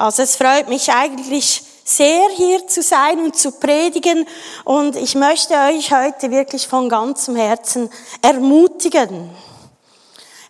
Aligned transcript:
Also 0.00 0.22
es 0.22 0.36
freut 0.36 0.66
mich 0.70 0.90
eigentlich 0.90 1.62
sehr, 1.84 2.30
hier 2.30 2.66
zu 2.66 2.80
sein 2.80 3.20
und 3.20 3.36
zu 3.36 3.52
predigen. 3.52 4.26
Und 4.64 4.96
ich 4.96 5.14
möchte 5.14 5.52
euch 5.52 5.92
heute 5.92 6.30
wirklich 6.30 6.66
von 6.66 6.88
ganzem 6.88 7.36
Herzen 7.36 7.90
ermutigen. 8.22 9.28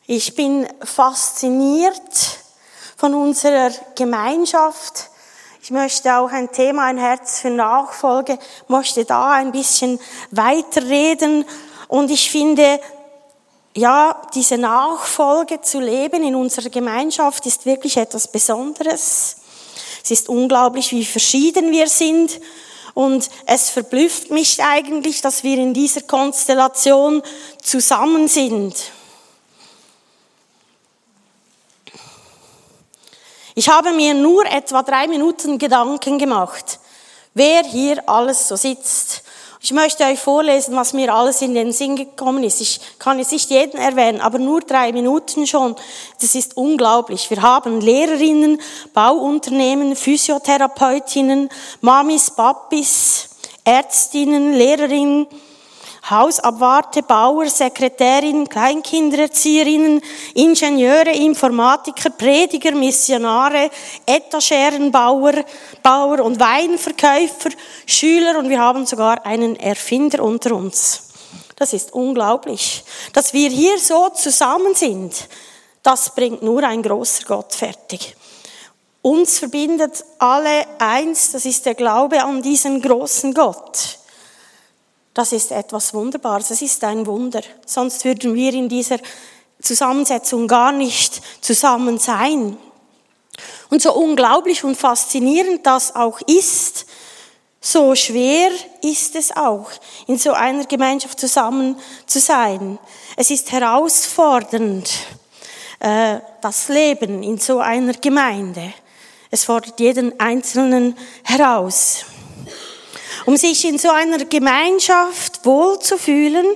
Ich 0.06 0.36
bin 0.36 0.68
fasziniert 0.84 2.38
von 2.96 3.12
unserer 3.12 3.72
Gemeinschaft. 3.96 5.10
Ich 5.60 5.72
möchte 5.72 6.14
auch 6.14 6.30
ein 6.30 6.52
Thema, 6.52 6.84
ein 6.84 6.98
Herz 6.98 7.40
für 7.40 7.50
Nachfolge, 7.50 8.38
möchte 8.68 9.04
da 9.04 9.32
ein 9.32 9.50
bisschen 9.50 9.98
weiterreden. 10.30 11.44
Und 11.88 12.12
ich 12.12 12.30
finde, 12.30 12.78
ja, 13.74 14.22
diese 14.32 14.58
Nachfolge 14.58 15.60
zu 15.60 15.80
leben 15.80 16.22
in 16.22 16.36
unserer 16.36 16.70
Gemeinschaft 16.70 17.46
ist 17.46 17.66
wirklich 17.66 17.96
etwas 17.96 18.28
Besonderes. 18.28 19.39
Es 20.02 20.10
ist 20.10 20.28
unglaublich, 20.28 20.92
wie 20.92 21.04
verschieden 21.04 21.70
wir 21.70 21.88
sind. 21.88 22.40
Und 22.94 23.30
es 23.46 23.70
verblüfft 23.70 24.30
mich 24.30 24.62
eigentlich, 24.62 25.20
dass 25.20 25.42
wir 25.44 25.58
in 25.58 25.74
dieser 25.74 26.02
Konstellation 26.02 27.22
zusammen 27.62 28.28
sind. 28.28 28.74
Ich 33.54 33.68
habe 33.68 33.92
mir 33.92 34.14
nur 34.14 34.46
etwa 34.46 34.82
drei 34.82 35.06
Minuten 35.06 35.58
Gedanken 35.58 36.18
gemacht, 36.18 36.80
wer 37.34 37.62
hier 37.64 38.08
alles 38.08 38.48
so 38.48 38.56
sitzt 38.56 39.22
ich 39.62 39.72
möchte 39.72 40.04
euch 40.04 40.18
vorlesen, 40.18 40.74
was 40.74 40.94
mir 40.94 41.12
alles 41.12 41.42
in 41.42 41.54
den 41.54 41.72
Sinn 41.72 41.94
gekommen 41.94 42.42
ist. 42.44 42.62
Ich 42.62 42.80
kann 42.98 43.18
jetzt 43.18 43.32
nicht 43.32 43.50
jeden 43.50 43.78
erwähnen, 43.78 44.22
aber 44.22 44.38
nur 44.38 44.62
drei 44.62 44.90
Minuten 44.92 45.46
schon. 45.46 45.76
Das 46.18 46.34
ist 46.34 46.56
unglaublich. 46.56 47.28
Wir 47.28 47.42
haben 47.42 47.80
Lehrerinnen, 47.82 48.58
Bauunternehmen, 48.94 49.96
Physiotherapeutinnen, 49.96 51.50
Mamis, 51.82 52.30
Papis, 52.30 53.28
Ärztinnen, 53.62 54.54
Lehrerinnen, 54.54 55.26
Hausabwarte, 56.08 57.02
Bauer, 57.02 57.46
Sekretärin, 57.46 58.48
Kleinkindererzieherinnen, 58.48 60.00
Ingenieure, 60.34 61.10
Informatiker, 61.10 62.10
Prediger, 62.10 62.72
Missionare, 62.72 63.70
Etagerenbauer 64.06 65.44
Bauer 65.82 66.20
und 66.20 66.40
Weinverkäufer, 66.40 67.50
Schüler 67.86 68.38
und 68.38 68.48
wir 68.48 68.60
haben 68.60 68.86
sogar 68.86 69.24
einen 69.26 69.56
Erfinder 69.56 70.22
unter 70.22 70.54
uns. 70.54 71.10
Das 71.56 71.72
ist 71.74 71.92
unglaublich. 71.92 72.82
Dass 73.12 73.32
wir 73.32 73.50
hier 73.50 73.78
so 73.78 74.08
zusammen 74.08 74.74
sind, 74.74 75.28
das 75.82 76.14
bringt 76.14 76.42
nur 76.42 76.62
ein 76.64 76.82
großer 76.82 77.24
Gott 77.26 77.52
fertig. 77.54 78.16
Uns 79.02 79.38
verbindet 79.38 80.04
alle 80.18 80.66
eins, 80.78 81.32
das 81.32 81.44
ist 81.44 81.64
der 81.64 81.74
Glaube 81.74 82.22
an 82.22 82.42
diesen 82.42 82.82
großen 82.82 83.32
Gott. 83.32 83.99
Das 85.20 85.32
ist 85.32 85.52
etwas 85.52 85.92
Wunderbares, 85.92 86.48
das 86.48 86.62
ist 86.62 86.82
ein 86.82 87.04
Wunder. 87.04 87.42
Sonst 87.66 88.06
würden 88.06 88.34
wir 88.34 88.54
in 88.54 88.70
dieser 88.70 88.96
Zusammensetzung 89.60 90.48
gar 90.48 90.72
nicht 90.72 91.20
zusammen 91.42 91.98
sein. 91.98 92.56
Und 93.68 93.82
so 93.82 93.92
unglaublich 93.92 94.64
und 94.64 94.78
faszinierend 94.78 95.66
das 95.66 95.94
auch 95.94 96.22
ist, 96.22 96.86
so 97.60 97.94
schwer 97.94 98.50
ist 98.80 99.14
es 99.14 99.36
auch, 99.36 99.70
in 100.06 100.16
so 100.16 100.32
einer 100.32 100.64
Gemeinschaft 100.64 101.20
zusammen 101.20 101.78
zu 102.06 102.18
sein. 102.18 102.78
Es 103.14 103.30
ist 103.30 103.52
herausfordernd, 103.52 104.90
äh, 105.80 106.20
das 106.40 106.68
Leben 106.68 107.22
in 107.22 107.36
so 107.36 107.58
einer 107.58 107.92
Gemeinde. 107.92 108.72
Es 109.30 109.44
fordert 109.44 109.80
jeden 109.80 110.18
Einzelnen 110.18 110.96
heraus. 111.24 112.06
Um 113.26 113.36
sich 113.36 113.64
in 113.64 113.78
so 113.78 113.90
einer 113.90 114.24
Gemeinschaft 114.24 115.44
wohlzufühlen 115.44 116.46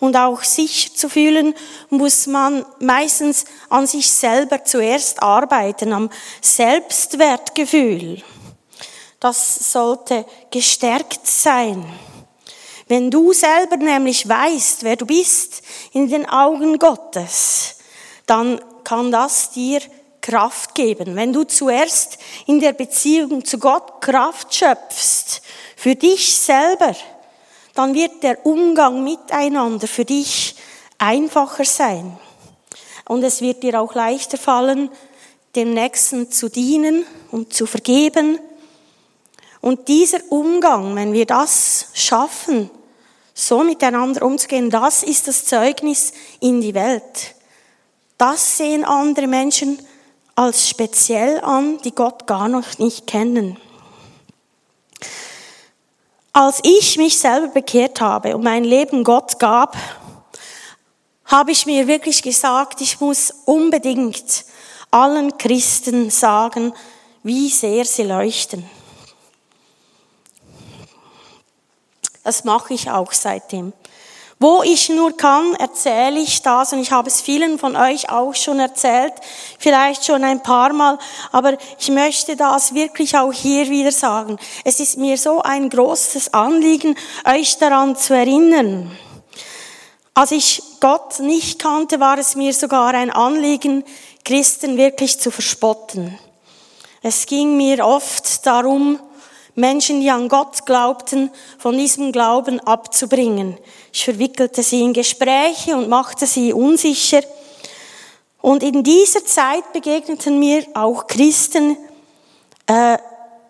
und 0.00 0.16
auch 0.16 0.42
sicher 0.42 0.94
zu 0.94 1.08
fühlen, 1.08 1.54
muss 1.90 2.26
man 2.26 2.66
meistens 2.80 3.44
an 3.70 3.86
sich 3.86 4.10
selber 4.10 4.64
zuerst 4.64 5.22
arbeiten, 5.22 5.92
am 5.92 6.10
Selbstwertgefühl. 6.40 8.22
Das 9.20 9.72
sollte 9.72 10.26
gestärkt 10.50 11.26
sein. 11.26 11.84
Wenn 12.88 13.10
du 13.10 13.32
selber 13.32 13.76
nämlich 13.76 14.28
weißt, 14.28 14.82
wer 14.82 14.96
du 14.96 15.06
bist 15.06 15.62
in 15.92 16.08
den 16.10 16.28
Augen 16.28 16.78
Gottes, 16.78 17.76
dann 18.26 18.60
kann 18.82 19.12
das 19.12 19.52
dir 19.52 19.80
Kraft 20.20 20.74
geben. 20.74 21.16
Wenn 21.16 21.32
du 21.32 21.44
zuerst 21.44 22.18
in 22.46 22.60
der 22.60 22.72
Beziehung 22.72 23.44
zu 23.44 23.58
Gott 23.58 24.00
Kraft 24.00 24.54
schöpfst, 24.54 25.42
für 25.82 25.96
dich 25.96 26.36
selber, 26.36 26.94
dann 27.74 27.92
wird 27.92 28.22
der 28.22 28.46
Umgang 28.46 29.02
miteinander 29.02 29.88
für 29.88 30.04
dich 30.04 30.54
einfacher 30.96 31.64
sein. 31.64 32.16
Und 33.08 33.24
es 33.24 33.40
wird 33.40 33.64
dir 33.64 33.80
auch 33.80 33.92
leichter 33.96 34.38
fallen, 34.38 34.90
dem 35.56 35.74
Nächsten 35.74 36.30
zu 36.30 36.48
dienen 36.48 37.04
und 37.32 37.52
zu 37.52 37.66
vergeben. 37.66 38.38
Und 39.60 39.88
dieser 39.88 40.20
Umgang, 40.28 40.94
wenn 40.94 41.12
wir 41.12 41.26
das 41.26 41.86
schaffen, 41.94 42.70
so 43.34 43.64
miteinander 43.64 44.24
umzugehen, 44.24 44.70
das 44.70 45.02
ist 45.02 45.26
das 45.26 45.46
Zeugnis 45.46 46.12
in 46.38 46.60
die 46.60 46.74
Welt. 46.74 47.34
Das 48.18 48.56
sehen 48.56 48.84
andere 48.84 49.26
Menschen 49.26 49.80
als 50.36 50.68
speziell 50.68 51.40
an, 51.40 51.78
die 51.82 51.92
Gott 51.92 52.28
gar 52.28 52.46
noch 52.46 52.78
nicht 52.78 53.08
kennen. 53.08 53.56
Als 56.34 56.60
ich 56.62 56.96
mich 56.96 57.18
selber 57.18 57.48
bekehrt 57.48 58.00
habe 58.00 58.34
und 58.34 58.42
mein 58.42 58.64
Leben 58.64 59.04
Gott 59.04 59.38
gab, 59.38 59.76
habe 61.26 61.50
ich 61.50 61.66
mir 61.66 61.86
wirklich 61.86 62.22
gesagt, 62.22 62.80
ich 62.80 63.00
muss 63.00 63.34
unbedingt 63.44 64.46
allen 64.90 65.36
Christen 65.36 66.08
sagen, 66.08 66.72
wie 67.22 67.50
sehr 67.50 67.84
sie 67.84 68.04
leuchten. 68.04 68.68
Das 72.24 72.44
mache 72.44 72.72
ich 72.72 72.90
auch 72.90 73.12
seitdem. 73.12 73.74
Wo 74.42 74.64
ich 74.64 74.88
nur 74.88 75.16
kann, 75.16 75.54
erzähle 75.54 76.18
ich 76.18 76.42
das 76.42 76.72
und 76.72 76.80
ich 76.80 76.90
habe 76.90 77.06
es 77.06 77.20
vielen 77.20 77.60
von 77.60 77.76
euch 77.76 78.10
auch 78.10 78.34
schon 78.34 78.58
erzählt, 78.58 79.12
vielleicht 79.56 80.04
schon 80.04 80.24
ein 80.24 80.42
paar 80.42 80.72
Mal, 80.72 80.98
aber 81.30 81.56
ich 81.78 81.90
möchte 81.90 82.34
das 82.34 82.74
wirklich 82.74 83.16
auch 83.16 83.32
hier 83.32 83.70
wieder 83.70 83.92
sagen. 83.92 84.38
Es 84.64 84.80
ist 84.80 84.98
mir 84.98 85.16
so 85.16 85.42
ein 85.42 85.70
großes 85.70 86.34
Anliegen, 86.34 86.96
euch 87.24 87.56
daran 87.58 87.94
zu 87.94 88.14
erinnern. 88.14 88.90
Als 90.12 90.32
ich 90.32 90.60
Gott 90.80 91.20
nicht 91.20 91.60
kannte, 91.60 92.00
war 92.00 92.18
es 92.18 92.34
mir 92.34 92.52
sogar 92.52 92.94
ein 92.94 93.12
Anliegen, 93.12 93.84
Christen 94.24 94.76
wirklich 94.76 95.20
zu 95.20 95.30
verspotten. 95.30 96.18
Es 97.00 97.26
ging 97.26 97.56
mir 97.56 97.86
oft 97.86 98.44
darum, 98.44 98.98
Menschen, 99.54 100.00
die 100.00 100.10
an 100.10 100.28
Gott 100.28 100.66
glaubten, 100.66 101.30
von 101.58 101.76
diesem 101.76 102.10
Glauben 102.10 102.58
abzubringen. 102.58 103.56
Ich 103.92 104.04
verwickelte 104.04 104.62
sie 104.62 104.82
in 104.82 104.92
Gespräche 104.92 105.76
und 105.76 105.88
machte 105.88 106.26
sie 106.26 106.52
unsicher. 106.52 107.20
Und 108.40 108.62
in 108.62 108.82
dieser 108.82 109.24
Zeit 109.24 109.72
begegneten 109.72 110.38
mir 110.38 110.66
auch 110.74 111.06
Christen, 111.06 111.76
äh, 112.66 112.98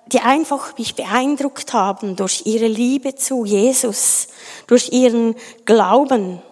die 0.07 0.21
einfach 0.21 0.77
mich 0.77 0.95
beeindruckt 0.95 1.73
haben 1.73 2.17
durch 2.17 2.43
ihre 2.45 2.67
Liebe 2.67 3.15
zu 3.15 3.45
Jesus, 3.45 4.29
durch 4.67 4.93
ihren 4.93 5.35
Glauben. 5.65 6.43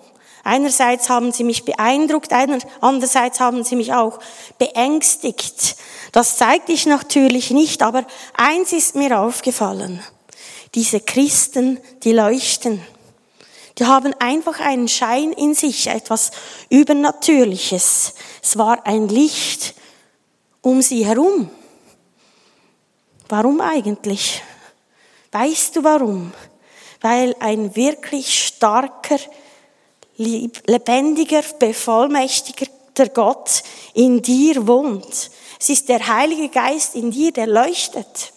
Einerseits 0.43 1.11
haben 1.11 1.33
sie 1.33 1.45
mich 1.45 1.67
beeindruckt, 1.67 2.33
andererseits 2.81 3.41
haben 3.41 3.62
sie 3.62 3.77
mich 3.77 3.93
auch 3.93 4.19
beängstigt. 4.57 5.77
Das 6.12 6.39
zeigte 6.39 6.72
ich 6.72 6.87
natürlich 6.87 7.51
nicht, 7.51 7.83
aber 7.83 8.07
eins 8.34 8.72
ist 8.72 8.95
mir 8.95 9.21
aufgefallen. 9.21 10.03
Diese 10.75 11.01
Christen, 11.01 11.78
die 12.04 12.13
leuchten. 12.13 12.81
Die 13.80 13.86
haben 13.86 14.12
einfach 14.18 14.60
einen 14.60 14.88
Schein 14.88 15.32
in 15.32 15.54
sich, 15.54 15.86
etwas 15.86 16.32
Übernatürliches. 16.68 18.12
Es 18.42 18.59
war 18.59 18.86
ein 18.86 19.09
Licht 19.09 19.74
um 20.60 20.82
sie 20.82 21.06
herum. 21.06 21.50
Warum 23.30 23.62
eigentlich? 23.62 24.42
Weißt 25.32 25.77
du 25.77 25.84
warum? 25.84 26.34
Weil 27.00 27.34
ein 27.41 27.74
wirklich 27.74 28.48
starker, 28.48 29.16
lebendiger, 30.16 31.42
bevollmächtigter 31.59 33.09
Gott 33.09 33.62
in 33.94 34.21
dir 34.21 34.66
wohnt. 34.66 35.30
Es 35.59 35.71
ist 35.71 35.88
der 35.88 36.06
Heilige 36.06 36.50
Geist 36.50 36.97
in 36.97 37.10
dir, 37.10 37.32
der 37.32 37.47
leuchtet. 37.47 38.34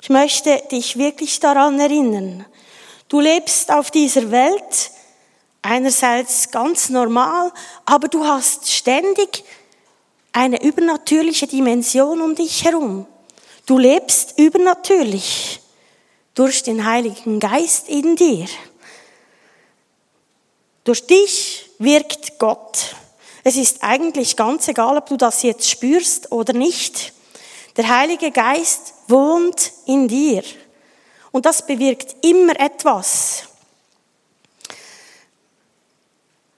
Ich 0.00 0.10
möchte 0.10 0.60
dich 0.72 0.98
wirklich 0.98 1.38
daran 1.38 1.78
erinnern. 1.78 2.46
Du 3.12 3.20
lebst 3.20 3.70
auf 3.70 3.90
dieser 3.90 4.30
Welt 4.30 4.90
einerseits 5.60 6.50
ganz 6.50 6.88
normal, 6.88 7.52
aber 7.84 8.08
du 8.08 8.24
hast 8.24 8.72
ständig 8.72 9.44
eine 10.32 10.62
übernatürliche 10.62 11.46
Dimension 11.46 12.22
um 12.22 12.34
dich 12.34 12.64
herum. 12.64 13.04
Du 13.66 13.76
lebst 13.76 14.38
übernatürlich 14.38 15.60
durch 16.34 16.62
den 16.62 16.86
Heiligen 16.86 17.38
Geist 17.38 17.90
in 17.90 18.16
dir. 18.16 18.46
Durch 20.84 21.06
dich 21.06 21.68
wirkt 21.78 22.38
Gott. 22.38 22.96
Es 23.44 23.56
ist 23.56 23.84
eigentlich 23.84 24.36
ganz 24.36 24.68
egal, 24.68 24.96
ob 24.96 25.04
du 25.04 25.18
das 25.18 25.42
jetzt 25.42 25.68
spürst 25.68 26.32
oder 26.32 26.54
nicht. 26.54 27.12
Der 27.76 27.94
Heilige 27.94 28.30
Geist 28.30 28.94
wohnt 29.06 29.70
in 29.84 30.08
dir. 30.08 30.42
Und 31.32 31.46
das 31.46 31.66
bewirkt 31.66 32.14
immer 32.24 32.58
etwas. 32.60 33.44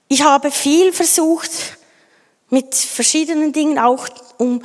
Ich 0.07 0.21
habe 0.21 0.51
viel 0.51 0.93
versucht, 0.93 1.51
mit 2.49 2.75
verschiedenen 2.75 3.53
Dingen 3.53 3.79
auch, 3.79 4.07
um 4.37 4.61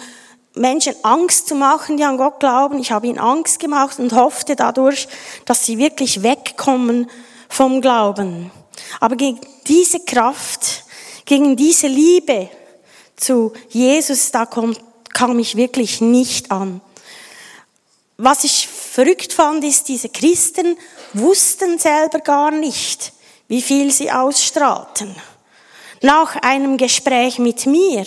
Menschen 0.54 0.94
Angst 1.02 1.48
zu 1.48 1.54
machen, 1.54 1.96
die 1.96 2.04
an 2.04 2.18
Gott 2.18 2.40
glauben. 2.40 2.78
Ich 2.80 2.92
habe 2.92 3.06
ihnen 3.06 3.18
Angst 3.18 3.58
gemacht 3.60 3.98
und 3.98 4.12
hoffte 4.12 4.56
dadurch, 4.56 5.08
dass 5.44 5.64
sie 5.64 5.78
wirklich 5.78 6.22
wegkommen 6.22 7.08
vom 7.48 7.80
Glauben. 7.80 8.50
Aber 8.98 9.16
gegen 9.16 9.40
diese 9.66 10.00
Kraft, 10.00 10.84
gegen 11.24 11.56
diese 11.56 11.86
Liebe 11.86 12.50
zu 13.16 13.52
Jesus, 13.68 14.32
da 14.32 14.44
kommt, 14.44 14.80
kam 15.14 15.38
ich 15.38 15.56
wirklich 15.56 16.00
nicht 16.00 16.50
an. 16.50 16.80
Was 18.16 18.44
ich 18.44 18.68
verrückt 19.00 19.32
fand, 19.32 19.64
ist, 19.64 19.88
diese 19.88 20.11
Christen 20.11 20.76
wussten 21.14 21.79
selber 21.79 22.19
gar 22.19 22.50
nicht, 22.50 23.14
wie 23.49 23.62
viel 23.62 23.91
sie 23.93 24.12
ausstrahlten. 24.12 25.14
Nach 26.02 26.37
einem 26.37 26.76
Gespräch 26.76 27.38
mit 27.38 27.64
mir 27.64 28.05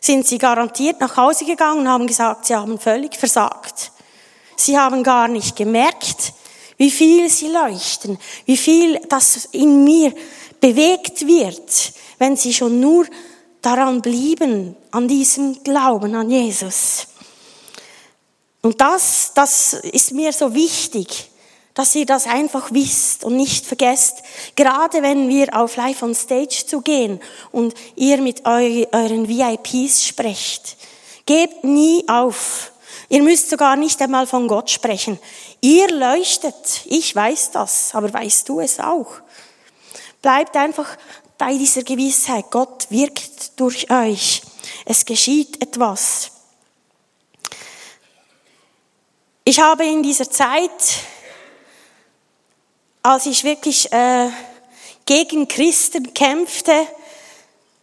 sind 0.00 0.28
sie 0.28 0.38
garantiert 0.38 1.00
nach 1.00 1.16
Hause 1.16 1.44
gegangen 1.44 1.80
und 1.80 1.88
haben 1.88 2.06
gesagt, 2.06 2.46
sie 2.46 2.54
haben 2.54 2.78
völlig 2.78 3.16
versagt. 3.16 3.90
Sie 4.54 4.78
haben 4.78 5.02
gar 5.02 5.26
nicht 5.26 5.56
gemerkt, 5.56 6.32
wie 6.76 6.92
viel 6.92 7.28
sie 7.28 7.48
leuchten, 7.48 8.16
wie 8.46 8.56
viel 8.56 9.00
das 9.08 9.46
in 9.46 9.82
mir 9.82 10.14
bewegt 10.60 11.26
wird, 11.26 11.92
wenn 12.18 12.36
sie 12.36 12.54
schon 12.54 12.78
nur 12.78 13.04
daran 13.62 14.00
blieben, 14.00 14.76
an 14.92 15.08
diesem 15.08 15.60
Glauben 15.64 16.14
an 16.14 16.30
Jesus. 16.30 17.08
Und 18.62 18.80
das, 18.80 19.32
das 19.34 19.72
ist 19.72 20.12
mir 20.12 20.32
so 20.32 20.54
wichtig, 20.54 21.30
dass 21.74 21.94
ihr 21.94 22.04
das 22.04 22.26
einfach 22.26 22.72
wisst 22.72 23.24
und 23.24 23.36
nicht 23.36 23.64
vergesst, 23.64 24.22
gerade 24.56 25.02
wenn 25.02 25.28
wir 25.28 25.56
auf 25.56 25.76
Live 25.76 26.02
on 26.02 26.14
Stage 26.14 26.64
zu 26.66 26.80
gehen 26.82 27.20
und 27.52 27.74
ihr 27.96 28.18
mit 28.18 28.44
euren 28.44 29.28
VIPs 29.28 30.04
sprecht. 30.04 30.76
Gebt 31.24 31.64
nie 31.64 32.04
auf. 32.08 32.72
Ihr 33.08 33.22
müsst 33.22 33.50
sogar 33.50 33.76
nicht 33.76 34.00
einmal 34.02 34.26
von 34.26 34.46
Gott 34.46 34.70
sprechen. 34.70 35.18
Ihr 35.60 35.88
leuchtet. 35.90 36.82
Ich 36.86 37.14
weiß 37.14 37.52
das, 37.52 37.94
aber 37.94 38.12
weißt 38.12 38.48
du 38.48 38.60
es 38.60 38.78
auch? 38.78 39.12
Bleibt 40.22 40.56
einfach 40.56 40.96
bei 41.38 41.56
dieser 41.56 41.82
Gewissheit. 41.82 42.46
Gott 42.50 42.86
wirkt 42.90 43.58
durch 43.58 43.90
euch. 43.90 44.42
Es 44.84 45.04
geschieht 45.04 45.62
etwas. 45.62 46.32
Ich 49.50 49.58
habe 49.58 49.84
in 49.84 50.04
dieser 50.04 50.30
Zeit 50.30 50.70
als 53.02 53.26
ich 53.26 53.42
wirklich 53.42 53.92
äh, 53.92 54.28
gegen 55.06 55.48
Christen 55.48 56.14
kämpfte, 56.14 56.70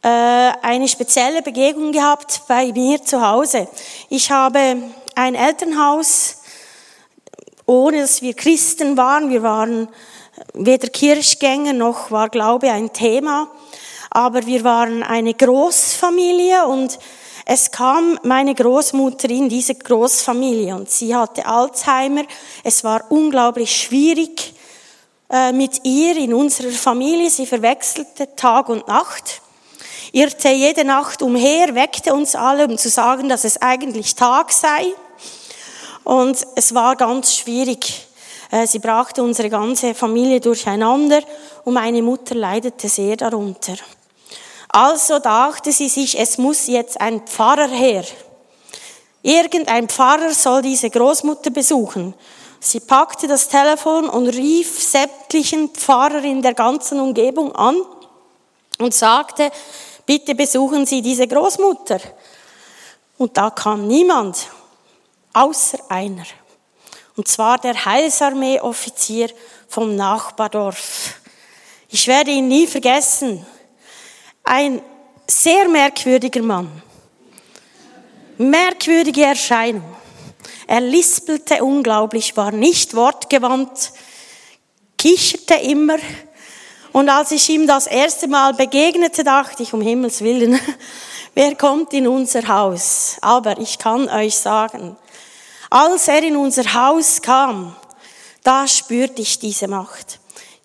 äh, 0.02 0.08
eine 0.08 0.88
spezielle 0.88 1.42
Begegnung 1.42 1.92
gehabt 1.92 2.44
bei 2.48 2.72
mir 2.72 3.04
zu 3.04 3.22
Hause. 3.22 3.68
Ich 4.10 4.32
habe 4.32 4.78
ein 5.16 5.36
Elternhaus, 5.36 6.38
ohne 7.66 8.00
dass 8.00 8.22
wir 8.22 8.34
Christen 8.34 8.96
waren. 8.96 9.30
Wir 9.30 9.44
waren 9.44 9.90
weder 10.54 10.88
Kirchgänger 10.88 11.74
noch 11.74 12.12
war 12.12 12.30
Glaube 12.30 12.72
ein 12.72 12.94
Thema. 12.94 13.52
Aber 14.10 14.46
wir 14.46 14.64
waren 14.64 15.04
eine 15.04 15.34
Großfamilie 15.34 16.66
und 16.66 16.98
es 17.50 17.72
kam 17.72 18.20
meine 18.24 18.54
Großmutter 18.54 19.30
in 19.30 19.48
diese 19.48 19.74
Großfamilie 19.74 20.76
und 20.76 20.92
sie 20.92 21.16
hatte 21.16 21.46
Alzheimer. 21.46 22.24
Es 22.62 22.84
war 22.84 23.10
unglaublich 23.10 23.74
schwierig 23.74 24.54
äh, 25.32 25.54
mit 25.54 25.80
ihr 25.86 26.18
in 26.18 26.34
unserer 26.34 26.72
Familie. 26.72 27.30
Sie 27.30 27.46
verwechselte 27.46 28.36
Tag 28.36 28.68
und 28.68 28.90
Nacht, 28.90 29.42
irrte 30.12 30.50
jede 30.50 30.84
Nacht 30.84 31.22
umher, 31.22 31.74
weckte 31.74 32.14
uns 32.14 32.36
alle, 32.36 32.66
um 32.68 32.78
zu 32.78 32.90
sagen, 32.90 33.30
dass 33.30 33.46
es 33.46 33.62
eigentlich 33.62 34.14
Tag 34.16 34.52
sei. 34.52 34.86
Und 36.04 36.46
es 36.58 36.76
war 36.76 36.98
ganz 36.98 37.34
schwierig. 37.34 38.08
Äh, 38.52 38.68
sie 38.68 38.80
brachte 38.80 39.24
unsere 39.24 39.50
ganze 39.50 39.96
Familie 39.96 40.42
durcheinander 40.42 41.22
und 41.64 41.76
meine 41.76 42.02
Mutter 42.02 42.36
leidete 42.36 42.90
sehr 42.90 43.16
darunter. 43.16 43.76
Also 44.70 45.20
dachte 45.20 45.72
sie 45.72 45.90
sich, 45.90 46.20
es 46.20 46.38
muss 46.38 46.68
jetzt 46.68 47.00
ein 47.00 47.26
Pfarrer 47.26 47.70
her. 47.70 48.04
Irgendein 49.22 49.88
Pfarrer 49.90 50.34
soll 50.34 50.62
diese 50.62 50.90
Großmutter 50.90 51.50
besuchen. 51.50 52.14
Sie 52.60 52.80
packte 52.80 53.28
das 53.28 53.48
Telefon 53.48 54.10
und 54.10 54.28
rief 54.28 54.82
sämtlichen 54.82 55.70
Pfarrer 55.70 56.24
in 56.24 56.42
der 56.42 56.54
ganzen 56.54 57.00
Umgebung 57.00 57.54
an 57.56 57.82
und 58.80 58.94
sagte, 58.94 59.52
bitte 60.06 60.36
besuchen 60.36 60.86
Sie 60.86 61.02
diese 61.02 61.28
Großmutter. 61.28 62.00
Und 63.18 63.38
da 63.38 63.50
kam 63.50 63.88
niemand, 63.88 64.48
außer 65.34 65.80
einer. 65.90 66.26
Und 67.16 67.28
zwar 67.28 67.58
der 67.58 67.86
Heilsarmee-Offizier 67.86 69.30
vom 69.68 69.96
Nachbardorf. 69.96 71.16
Ich 71.90 72.08
werde 72.08 72.32
ihn 72.32 72.48
nie 72.48 72.68
vergessen. 72.68 73.46
Ein 74.50 74.82
sehr 75.30 75.68
merkwürdiger 75.68 76.42
Mann. 76.42 76.72
Merkwürdige 78.38 79.26
Erscheinung. 79.26 79.84
Er 80.68 80.80
lispelte 80.80 81.62
unglaublich, 81.62 82.38
war 82.38 82.54
nicht 82.54 82.96
wortgewandt, 82.96 83.92
kicherte 84.98 85.56
immer. 85.56 85.98
Und 86.94 87.10
als 87.10 87.32
ich 87.32 87.50
ihm 87.50 87.68
das 87.68 87.88
erste 87.88 88.30
Mal 88.30 88.54
begegnete, 88.54 89.26
dachte 89.26 89.64
ich, 89.64 89.74
um 89.74 89.82
Himmels 89.82 90.22
Willen, 90.22 90.58
wer 91.36 91.54
kommt 91.56 91.92
in 91.92 92.08
unser 92.08 92.48
Haus? 92.48 93.18
Aber 93.20 93.60
ich 93.60 93.78
kann 93.78 94.08
euch 94.08 94.38
sagen, 94.38 94.96
als 95.70 96.08
er 96.08 96.24
in 96.24 96.38
unser 96.38 96.74
Haus 96.74 97.22
kam, 97.22 97.76
da 98.44 98.66
spürte 98.66 99.22
ich 99.22 99.40
diese 99.40 99.68
Macht, 99.68 100.20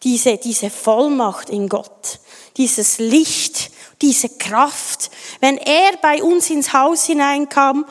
diese, 0.04 0.37
diese 0.37 0.71
Vollmacht 0.71 1.50
in 1.50 1.68
Gott, 1.68 2.21
dieses 2.56 2.99
Licht, 2.99 3.71
diese 4.02 4.28
Kraft. 4.28 5.11
Wenn 5.40 5.56
er 5.56 5.97
bei 6.02 6.23
uns 6.23 6.50
ins 6.50 6.73
Haus 6.73 7.04
hineinkam, 7.04 7.87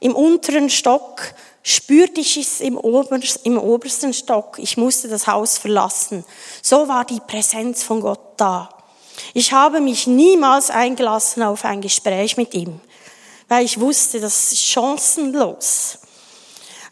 im 0.00 0.14
unteren 0.14 0.70
Stock, 0.70 1.34
spürte 1.62 2.20
ich 2.20 2.36
es 2.36 2.60
im, 2.60 2.76
obersten 2.76 4.12
Stock. 4.12 4.58
Ich 4.58 4.76
musste 4.76 5.08
das 5.08 5.26
Haus 5.26 5.56
verlassen. 5.58 6.24
So 6.62 6.86
war 6.86 7.04
die 7.04 7.20
Präsenz 7.26 7.82
von 7.82 8.00
Gott 8.00 8.20
da. 8.36 8.68
Ich 9.32 9.52
habe 9.52 9.80
mich 9.80 10.06
niemals 10.06 10.70
eingelassen 10.70 11.42
auf 11.42 11.64
ein 11.64 11.80
Gespräch 11.80 12.36
mit 12.36 12.52
ihm, 12.52 12.80
weil 13.48 13.64
ich 13.64 13.80
wusste, 13.80 14.20
das 14.20 14.52
ist 14.52 14.62
chancenlos. 14.62 15.98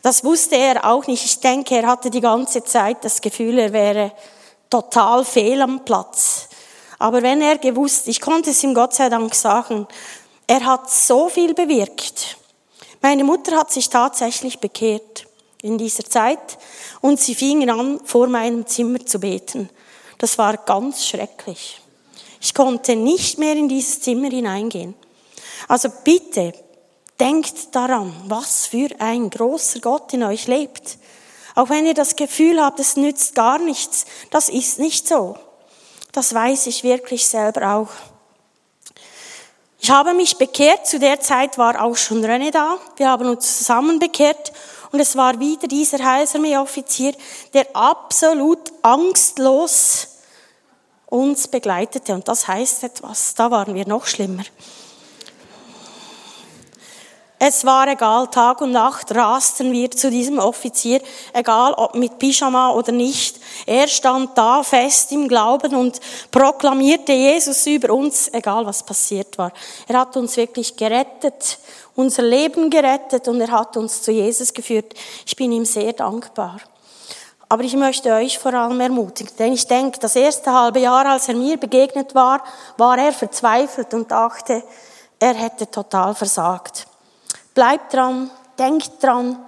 Das 0.03 0.25
wusste 0.25 0.57
er 0.57 0.85
auch 0.85 1.07
nicht. 1.07 1.25
Ich 1.25 1.41
denke, 1.41 1.77
er 1.77 1.87
hatte 1.87 2.11
die 2.11 2.21
ganze 2.21 2.65
Zeit 2.65 3.05
das 3.05 3.21
Gefühl, 3.21 3.59
er 3.59 3.73
wäre 3.73 4.13
total 4.71 5.25
fehl 5.25 5.61
am 5.61 5.85
Platz. 5.85 6.49
Aber 7.03 7.21
wenn 7.21 7.43
er 7.43 7.59
gewusst, 7.59 8.07
ich 8.07 8.21
konnte 8.21 8.51
es 8.51 8.63
ihm 8.63 8.75
Gott 8.75 8.95
sei 8.95 9.09
Dank 9.09 9.35
sagen, 9.35 9.89
er 10.47 10.65
hat 10.65 10.89
so 10.89 11.29
viel 11.29 11.53
bewirkt. 11.53 12.37
Meine 13.01 13.25
Mutter 13.25 13.57
hat 13.57 13.73
sich 13.73 13.89
tatsächlich 13.89 14.61
bekehrt 14.61 15.27
in 15.63 15.79
dieser 15.79 16.05
Zeit 16.05 16.59
und 17.01 17.19
sie 17.19 17.35
fingen 17.35 17.71
an, 17.71 17.99
vor 18.05 18.29
meinem 18.29 18.69
Zimmer 18.69 19.05
zu 19.05 19.19
beten. 19.19 19.69
Das 20.19 20.39
war 20.39 20.57
ganz 20.59 21.05
schrecklich. 21.05 21.81
Ich 22.41 22.55
konnte 22.55 22.95
nicht 22.95 23.37
mehr 23.37 23.57
in 23.57 23.69
dieses 23.69 24.01
Zimmer 24.01 24.31
hineingehen. 24.31 24.95
Also 25.67 25.89
bitte, 26.05 26.53
denkt 27.19 27.75
daran, 27.75 28.15
was 28.29 28.67
für 28.67 28.91
ein 29.01 29.29
großer 29.29 29.81
Gott 29.81 30.13
in 30.15 30.23
euch 30.23 30.47
lebt. 30.47 30.99
Auch 31.57 31.69
wenn 31.69 31.85
ihr 31.85 31.95
das 31.95 32.15
Gefühl 32.15 32.63
habt, 32.63 32.79
es 32.79 32.95
nützt 32.95 33.35
gar 33.35 33.59
nichts, 33.59 34.07
das 34.31 34.49
ist 34.49 34.79
nicht 34.79 35.09
so. 35.09 35.37
Das 36.13 36.35
weiß 36.35 36.67
ich 36.67 36.85
wirklich 36.85 37.27
selber 37.27 37.75
auch. 37.75 37.89
Ich 39.81 39.91
habe 39.91 40.15
mich 40.15 40.37
bekehrt, 40.37 40.87
zu 40.87 40.99
der 40.99 41.21
Zeit 41.21 41.59
war 41.59 41.83
auch 41.83 41.97
schon 41.97 42.25
René 42.25 42.53
da. 42.53 42.77
Wir 42.97 43.09
haben 43.09 43.29
uns 43.29 43.59
zusammen 43.59 43.99
bekehrt 43.99 44.53
und 44.93 45.01
es 45.01 45.17
war 45.17 45.41
wieder 45.41 45.67
dieser 45.67 45.99
Heilsarmee-Offizier, 45.99 47.15
der 47.55 47.67
absolut 47.75 48.61
angstlos 48.83 50.09
uns 51.07 51.49
begleitete. 51.49 52.15
Und 52.15 52.29
das 52.29 52.47
heißt 52.47 52.85
etwas, 52.85 53.35
da 53.35 53.51
waren 53.51 53.75
wir 53.75 53.89
noch 53.89 54.07
schlimmer. 54.07 54.45
Es 57.45 57.65
war 57.65 57.89
egal, 57.89 58.29
Tag 58.29 58.61
und 58.61 58.71
Nacht 58.71 59.13
rasten 59.13 59.73
wir 59.73 59.91
zu 59.91 60.11
diesem 60.11 60.39
Offizier, 60.39 61.03
egal 61.33 61.75
ob 61.75 61.97
mit 61.97 62.17
Pyjama 62.21 62.71
oder 62.71 62.93
nicht. 62.93 63.41
Er 63.67 63.89
stand 63.89 64.39
da 64.39 64.63
fest 64.63 65.11
im 65.11 65.27
Glauben 65.27 65.75
und 65.75 65.99
proklamierte 66.31 67.11
Jesus 67.11 67.67
über 67.67 67.95
uns, 67.95 68.33
egal 68.33 68.65
was 68.65 68.85
passiert 68.85 69.37
war. 69.39 69.51
Er 69.89 69.99
hat 69.99 70.17
uns 70.17 70.37
wirklich 70.37 70.77
gerettet, 70.77 71.59
unser 71.97 72.23
Leben 72.23 72.71
gerettet 72.71 73.27
und 73.27 73.41
er 73.41 73.51
hat 73.51 73.77
uns 73.77 74.03
zu 74.03 74.13
Jesus 74.13 74.55
geführt. 74.55 74.95
Ich 75.27 75.35
bin 75.35 75.51
ihm 75.51 75.65
sehr 75.65 75.95
dankbar. 75.95 76.59
Aber 77.49 77.65
ich 77.65 77.75
möchte 77.75 78.13
euch 78.13 78.39
vor 78.39 78.55
allem 78.55 78.81
ermutigen, 78.81 79.35
denn 79.37 79.53
ich 79.53 79.67
denke, 79.67 79.99
das 79.99 80.15
erste 80.15 80.53
halbe 80.53 80.79
Jahr, 80.79 81.07
als 81.07 81.27
er 81.27 81.35
mir 81.35 81.57
begegnet 81.57 82.15
war, 82.15 82.45
war 82.77 82.97
er 82.99 83.13
verzweifelt 83.13 83.93
und 83.95 84.13
dachte, 84.13 84.63
er 85.19 85.35
hätte 85.35 85.69
total 85.69 86.15
versagt. 86.15 86.87
Bleib 87.55 87.91
dran, 87.91 88.31
denk 88.59 89.01
dran, 89.01 89.39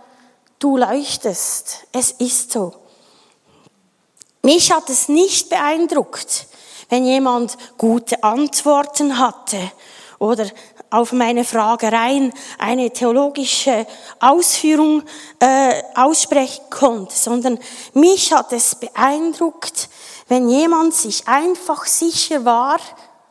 du 0.59 0.77
leuchtest. 0.77 1.87
Es 1.93 2.11
ist 2.13 2.53
so. 2.53 2.75
Mich 4.43 4.73
hat 4.73 4.91
es 4.91 5.09
nicht 5.09 5.49
beeindruckt, 5.49 6.47
wenn 6.91 7.07
jemand 7.07 7.57
gute 7.79 8.23
Antworten 8.23 9.19
hatte 9.19 9.59
oder 10.19 10.47
auf 10.91 11.13
meine 11.13 11.45
Fragereien 11.45 12.33
eine 12.59 12.91
theologische 12.91 13.87
Ausführung 14.21 15.03
äh, 15.39 15.83
aussprechen 15.95 16.65
konnte, 16.69 17.17
sondern 17.17 17.59
mich 17.95 18.35
hat 18.35 18.53
es 18.53 18.75
beeindruckt, 18.75 19.89
wenn 20.29 20.51
jemand 20.51 20.95
sich 20.95 21.27
einfach 21.27 21.87
sicher 21.87 22.45
war, 22.45 22.79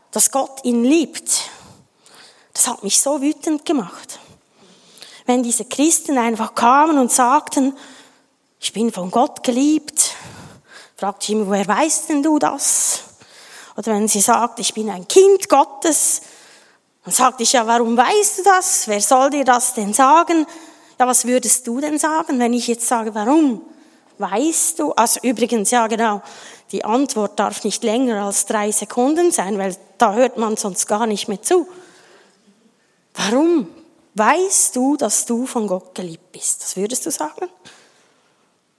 dass 0.10 0.32
Gott 0.32 0.64
ihn 0.64 0.84
liebt. 0.84 1.32
Das 2.54 2.68
hat 2.68 2.84
mich 2.84 3.00
so 3.00 3.22
wütend 3.22 3.66
gemacht 3.66 4.20
wenn 5.26 5.44
diese 5.44 5.66
Christen 5.66 6.18
einfach 6.18 6.56
kamen 6.56 6.98
und 6.98 7.12
sagten, 7.12 7.76
ich 8.60 8.74
bin 8.74 8.92
von 8.92 9.12
Gott 9.12 9.44
geliebt, 9.44 10.16
fragte 10.96 11.26
ich 11.26 11.30
immer, 11.32 11.48
woher 11.48 11.68
weißt 11.68 12.10
denn 12.10 12.24
du 12.24 12.40
das? 12.40 13.04
Oder 13.76 13.94
wenn 13.94 14.08
sie 14.08 14.22
sagt, 14.22 14.60
ich 14.60 14.74
bin 14.74 14.90
ein 14.90 15.08
Kind 15.08 15.50
Gottes, 15.50 16.22
dann 17.04 17.14
sagte 17.14 17.44
ich, 17.44 17.54
ja, 17.54 17.68
warum 17.68 17.98
weißt 17.98 18.40
du 18.40 18.44
das? 18.44 18.88
Wer 18.88 19.02
soll 19.02 19.30
dir 19.32 19.44
das 19.44 19.74
denn 19.74 19.94
sagen? 19.94 20.46
Ja, 21.00 21.08
was 21.08 21.26
würdest 21.26 21.68
du 21.68 21.82
denn 21.82 21.98
sagen, 21.98 22.40
wenn 22.40 22.54
ich 22.54 22.68
jetzt 22.68 22.88
sage, 22.88 23.14
warum? 23.14 23.62
Weißt 24.20 24.80
du? 24.80 24.94
Also 24.94 25.20
übrigens, 25.24 25.72
ja 25.72 25.88
genau, 25.88 26.22
die 26.72 26.86
Antwort 26.86 27.40
darf 27.40 27.64
nicht 27.64 27.84
länger 27.84 28.26
als 28.26 28.46
drei 28.46 28.72
Sekunden 28.72 29.32
sein, 29.32 29.58
weil 29.58 29.76
da 29.98 30.14
hört 30.14 30.38
man 30.38 30.56
sonst 30.56 30.88
gar 30.88 31.08
nicht 31.08 31.28
mehr 31.28 31.42
zu. 31.42 31.68
Warum? 33.16 33.68
Weißt 34.16 34.76
du, 34.76 34.96
dass 34.96 35.26
du 35.26 35.46
von 35.46 35.68
Gott 35.68 35.96
geliebt 35.96 36.32
bist? 36.32 36.62
Das 36.62 36.76
würdest 36.76 37.06
du 37.06 37.12
sagen? 37.12 37.50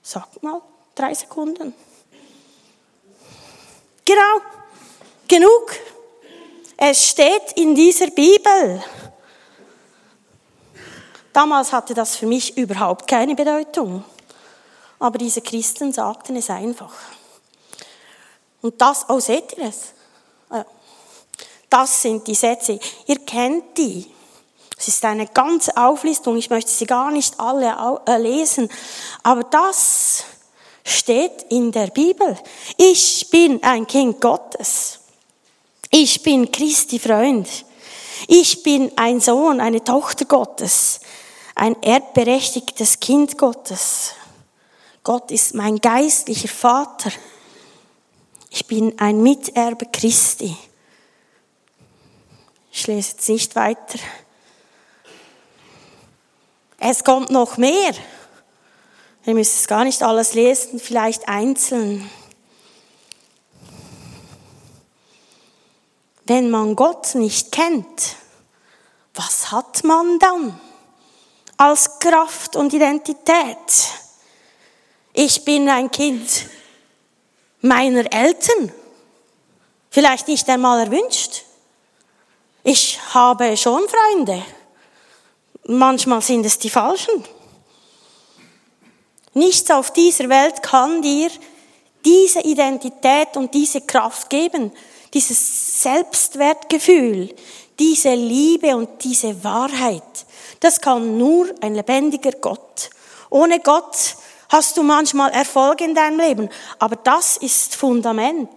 Sag 0.03 0.43
mal, 0.43 0.63
drei 0.95 1.13
Sekunden. 1.15 1.75
Genau, 4.05 4.41
genug. 5.27 5.73
Es 6.77 7.09
steht 7.09 7.53
in 7.57 7.75
dieser 7.75 8.09
Bibel. 8.09 8.83
Damals 11.33 11.73
hatte 11.73 11.95
das 11.95 12.15
für 12.17 12.27
mich 12.27 12.57
überhaupt 12.57 13.09
keine 13.09 13.35
Bedeutung. 13.35 14.05
Aber 15.01 15.19
diese 15.19 15.41
Christen 15.41 15.93
sagten 15.93 16.37
es 16.37 16.49
einfach. 16.49 16.93
Und 18.63 18.81
das, 18.81 19.05
oh, 19.09 19.19
seht 19.19 19.59
ihr 19.59 19.69
es? 19.69 19.95
Das 21.69 22.03
sind 22.03 22.27
die 22.27 22.37
Sätze. 22.37 22.79
Ihr 23.07 23.19
kennt 23.19 23.77
die. 23.77 24.14
Es 24.77 24.89
ist 24.89 25.05
eine 25.05 25.27
ganze 25.27 25.77
Auflistung, 25.77 26.37
ich 26.37 26.51
möchte 26.51 26.71
sie 26.71 26.87
gar 26.87 27.11
nicht 27.11 27.39
alle 27.39 28.01
äh, 28.07 28.19
lesen, 28.19 28.69
aber 29.23 29.45
das 29.45 30.25
steht 30.85 31.47
in 31.49 31.73
der 31.73 31.89
Bibel. 31.89 32.37
Ich 32.77 33.31
bin 33.31 33.63
ein 33.63 33.87
Kind 33.87 34.21
Gottes. 34.21 35.01
Ich 35.91 36.23
bin 36.23 36.51
Christi 36.51 36.99
Freund. 36.99 37.49
Ich 38.29 38.63
bin 38.63 38.93
ein 38.97 39.21
Sohn, 39.21 39.61
eine 39.61 39.83
Tochter 39.83 40.25
Gottes, 40.25 41.01
ein 41.55 41.81
erbberechtigtes 41.83 43.01
Kind 43.01 43.39
Gottes. 43.39 44.13
Gott 45.03 45.31
ist 45.31 45.55
mein 45.55 45.79
geistlicher 45.79 46.49
Vater. 46.49 47.11
Ich 48.51 48.67
bin 48.67 48.99
ein 48.99 49.23
Miterbe 49.23 49.87
Christi. 49.93 50.57
Ich 52.73 52.87
lese 52.87 53.13
jetzt 53.13 53.29
nicht 53.29 53.55
weiter. 53.57 53.99
Es 56.79 57.05
kommt 57.05 57.31
noch 57.31 57.57
mehr. 57.57 57.95
Ihr 59.27 59.35
müsst 59.35 59.61
es 59.61 59.67
gar 59.67 59.85
nicht 59.85 60.03
alles 60.03 60.35
lesen, 60.35 60.79
vielleicht 60.79 61.29
einzeln. 61.29 62.11
Wenn 66.27 66.51
man 66.51 66.75
Gott 66.77 67.15
nicht 67.15 67.53
kennt, 67.53 68.17
was 69.15 69.51
hat 69.51 69.85
man 69.85 70.19
dann 70.19 70.59
als 71.57 71.99
Kraft 71.99 72.57
und 72.57 72.73
Identität? 72.73 73.57
Ich 75.13 75.45
bin 75.45 75.69
ein 75.69 75.91
Kind 75.91 76.47
meiner 77.61 78.13
Eltern, 78.13 78.73
vielleicht 79.91 80.29
nicht 80.29 80.49
einmal 80.49 80.81
erwünscht. 80.81 81.45
Ich 82.63 82.99
habe 83.15 83.57
schon 83.57 83.83
Freunde. 83.89 84.43
Manchmal 85.67 86.21
sind 86.21 86.45
es 86.45 86.59
die 86.59 86.71
Falschen. 86.71 87.25
Nichts 89.33 89.71
auf 89.71 89.93
dieser 89.93 90.29
Welt 90.29 90.63
kann 90.63 91.01
dir 91.01 91.31
diese 92.05 92.41
Identität 92.41 93.37
und 93.37 93.55
diese 93.55 93.81
Kraft 93.81 94.29
geben, 94.29 94.73
dieses 95.15 95.83
Selbstwertgefühl, 95.83 97.35
diese 97.79 98.15
Liebe 98.15 98.77
und 98.77 99.03
diese 99.03 99.43
Wahrheit. 99.43 100.27
Das 100.61 100.81
kann 100.81 101.17
nur 101.17 101.53
ein 101.63 101.75
lebendiger 101.75 102.33
Gott. 102.33 102.91
Ohne 103.31 103.59
Gott 103.61 104.17
hast 104.51 104.77
du 104.77 104.83
manchmal 104.83 105.31
Erfolg 105.33 105.81
in 105.81 105.95
deinem 105.95 106.21
Leben, 106.21 106.49
aber 106.79 106.97
das 106.97 107.39
ist 107.39 107.75
Fundament. 107.75 108.49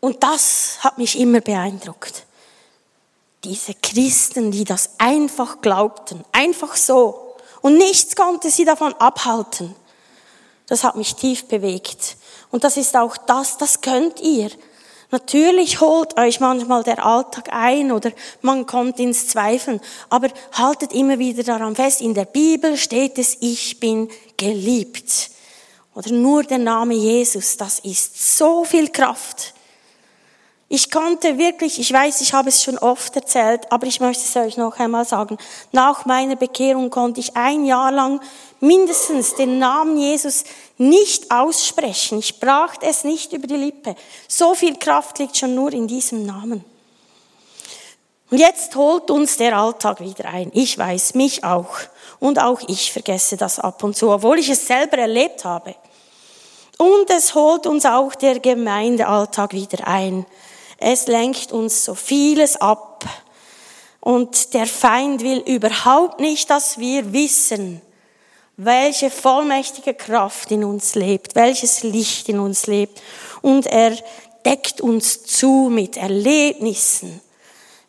Und 0.00 0.22
das 0.22 0.78
hat 0.80 0.96
mich 0.98 1.18
immer 1.18 1.40
beeindruckt 1.40 2.23
diese 3.44 3.74
Christen, 3.74 4.50
die 4.50 4.64
das 4.64 4.90
einfach 4.98 5.60
glaubten, 5.60 6.24
einfach 6.32 6.76
so. 6.76 7.36
Und 7.60 7.76
nichts 7.76 8.16
konnte 8.16 8.50
sie 8.50 8.64
davon 8.64 8.94
abhalten. 8.94 9.74
Das 10.66 10.84
hat 10.84 10.96
mich 10.96 11.14
tief 11.14 11.44
bewegt. 11.46 12.16
Und 12.50 12.64
das 12.64 12.76
ist 12.76 12.96
auch 12.96 13.16
das, 13.16 13.58
das 13.58 13.80
könnt 13.80 14.20
ihr. 14.20 14.50
Natürlich 15.10 15.80
holt 15.80 16.18
euch 16.18 16.40
manchmal 16.40 16.82
der 16.82 17.04
Alltag 17.04 17.50
ein 17.52 17.92
oder 17.92 18.10
man 18.42 18.66
kommt 18.66 18.98
ins 18.98 19.28
Zweifeln, 19.28 19.80
aber 20.08 20.28
haltet 20.52 20.92
immer 20.92 21.18
wieder 21.18 21.42
daran 21.42 21.76
fest, 21.76 22.00
in 22.00 22.14
der 22.14 22.24
Bibel 22.24 22.76
steht 22.76 23.18
es, 23.18 23.36
ich 23.40 23.78
bin 23.78 24.08
geliebt. 24.36 25.30
Oder 25.94 26.10
nur 26.10 26.42
der 26.42 26.58
Name 26.58 26.94
Jesus, 26.94 27.56
das 27.56 27.78
ist 27.78 28.36
so 28.36 28.64
viel 28.64 28.88
Kraft. 28.90 29.54
Ich 30.68 30.90
konnte 30.90 31.38
wirklich, 31.38 31.78
ich 31.78 31.92
weiß, 31.92 32.20
ich 32.22 32.32
habe 32.32 32.48
es 32.48 32.62
schon 32.62 32.78
oft 32.78 33.14
erzählt, 33.14 33.70
aber 33.70 33.86
ich 33.86 34.00
möchte 34.00 34.24
es 34.24 34.34
euch 34.36 34.56
noch 34.56 34.78
einmal 34.78 35.04
sagen. 35.04 35.36
Nach 35.72 36.06
meiner 36.06 36.36
Bekehrung 36.36 36.90
konnte 36.90 37.20
ich 37.20 37.36
ein 37.36 37.64
Jahr 37.64 37.92
lang 37.92 38.20
mindestens 38.60 39.34
den 39.34 39.58
Namen 39.58 39.98
Jesus 39.98 40.44
nicht 40.78 41.30
aussprechen. 41.30 42.18
Ich 42.18 42.40
brachte 42.40 42.86
es 42.86 43.04
nicht 43.04 43.32
über 43.32 43.46
die 43.46 43.56
Lippe. 43.56 43.94
So 44.26 44.54
viel 44.54 44.76
Kraft 44.76 45.18
liegt 45.18 45.36
schon 45.36 45.54
nur 45.54 45.72
in 45.72 45.86
diesem 45.86 46.24
Namen. 46.24 46.64
Und 48.30 48.38
jetzt 48.38 48.74
holt 48.74 49.10
uns 49.10 49.36
der 49.36 49.56
Alltag 49.56 50.00
wieder 50.00 50.24
ein. 50.24 50.50
Ich 50.54 50.76
weiß, 50.76 51.14
mich 51.14 51.44
auch. 51.44 51.76
Und 52.18 52.40
auch 52.40 52.60
ich 52.66 52.90
vergesse 52.90 53.36
das 53.36 53.60
ab 53.60 53.84
und 53.84 53.96
zu, 53.96 54.10
obwohl 54.10 54.38
ich 54.38 54.48
es 54.48 54.66
selber 54.66 54.96
erlebt 54.96 55.44
habe. 55.44 55.74
Und 56.78 57.08
es 57.10 57.34
holt 57.34 57.66
uns 57.66 57.84
auch 57.86 58.14
der 58.14 58.40
Gemeindealltag 58.40 59.52
wieder 59.52 59.86
ein. 59.86 60.26
Es 60.78 61.06
lenkt 61.06 61.52
uns 61.52 61.84
so 61.84 61.94
vieles 61.94 62.56
ab. 62.56 63.04
Und 64.00 64.52
der 64.52 64.66
Feind 64.66 65.22
will 65.22 65.38
überhaupt 65.38 66.20
nicht, 66.20 66.50
dass 66.50 66.78
wir 66.78 67.12
wissen, 67.12 67.80
welche 68.56 69.10
vollmächtige 69.10 69.94
Kraft 69.94 70.50
in 70.50 70.62
uns 70.62 70.94
lebt, 70.94 71.34
welches 71.34 71.82
Licht 71.82 72.28
in 72.28 72.38
uns 72.38 72.66
lebt. 72.66 73.00
Und 73.40 73.66
er 73.66 73.96
deckt 74.44 74.80
uns 74.80 75.24
zu 75.24 75.68
mit 75.72 75.96
Erlebnissen, 75.96 77.20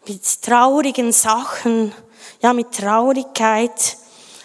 mit 0.08 0.42
traurigen 0.42 1.12
Sachen, 1.12 1.94
ja, 2.42 2.54
mit 2.54 2.72
Traurigkeit, 2.72 3.98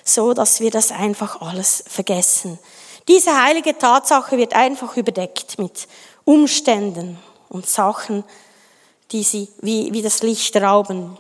so 0.04 0.35
dass 0.35 0.61
wir 0.61 0.70
das 0.70 0.90
einfach 0.90 1.40
alles 1.40 1.85
vergessen. 1.87 2.59
Diese 3.09 3.42
heilige 3.42 3.76
Tatsache 3.76 4.37
wird 4.37 4.54
einfach 4.54 4.97
überdeckt 4.97 5.59
mit 5.59 5.87
Umständen 6.25 7.18
und 7.50 7.69
Sachen, 7.69 8.25
die 9.12 9.23
sie 9.23 9.49
wie, 9.61 9.92
wie 9.92 10.00
das 10.00 10.23
Licht 10.23 10.57
rauben. 10.57 11.19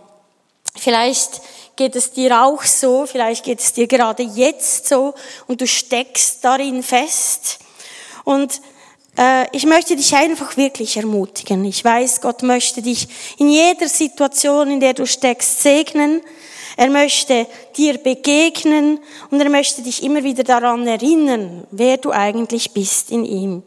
Vielleicht 0.76 1.42
geht 1.76 1.96
es 1.96 2.12
dir 2.12 2.42
auch 2.42 2.62
so, 2.62 3.04
vielleicht 3.06 3.44
geht 3.44 3.60
es 3.60 3.72
dir 3.72 3.86
gerade 3.86 4.22
jetzt 4.22 4.88
so 4.88 5.14
und 5.46 5.60
du 5.60 5.66
steckst 5.66 6.44
darin 6.44 6.82
fest. 6.82 7.58
Und 8.24 8.60
äh, 9.18 9.46
ich 9.56 9.66
möchte 9.66 9.96
dich 9.96 10.14
einfach 10.14 10.56
wirklich 10.56 10.96
ermutigen. 10.96 11.64
Ich 11.64 11.84
weiß, 11.84 12.20
Gott 12.20 12.42
möchte 12.42 12.82
dich 12.82 13.08
in 13.38 13.48
jeder 13.48 13.88
Situation, 13.88 14.70
in 14.70 14.80
der 14.80 14.94
du 14.94 15.06
steckst, 15.06 15.62
segnen. 15.62 16.22
Er 16.76 16.88
möchte 16.88 17.46
dir 17.76 17.98
begegnen 17.98 19.00
und 19.30 19.40
er 19.40 19.50
möchte 19.50 19.82
dich 19.82 20.02
immer 20.02 20.22
wieder 20.22 20.44
daran 20.44 20.86
erinnern, 20.86 21.66
wer 21.70 21.96
du 21.96 22.12
eigentlich 22.12 22.70
bist 22.72 23.10
in 23.10 23.24
ihm. 23.24 23.62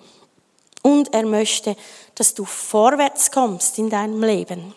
Und 0.81 1.13
er 1.13 1.23
möchte, 1.23 1.75
dass 2.15 2.33
du 2.33 2.45
vorwärts 2.45 3.31
kommst 3.31 3.77
in 3.79 3.89
deinem 3.89 4.23
Leben, 4.23 4.73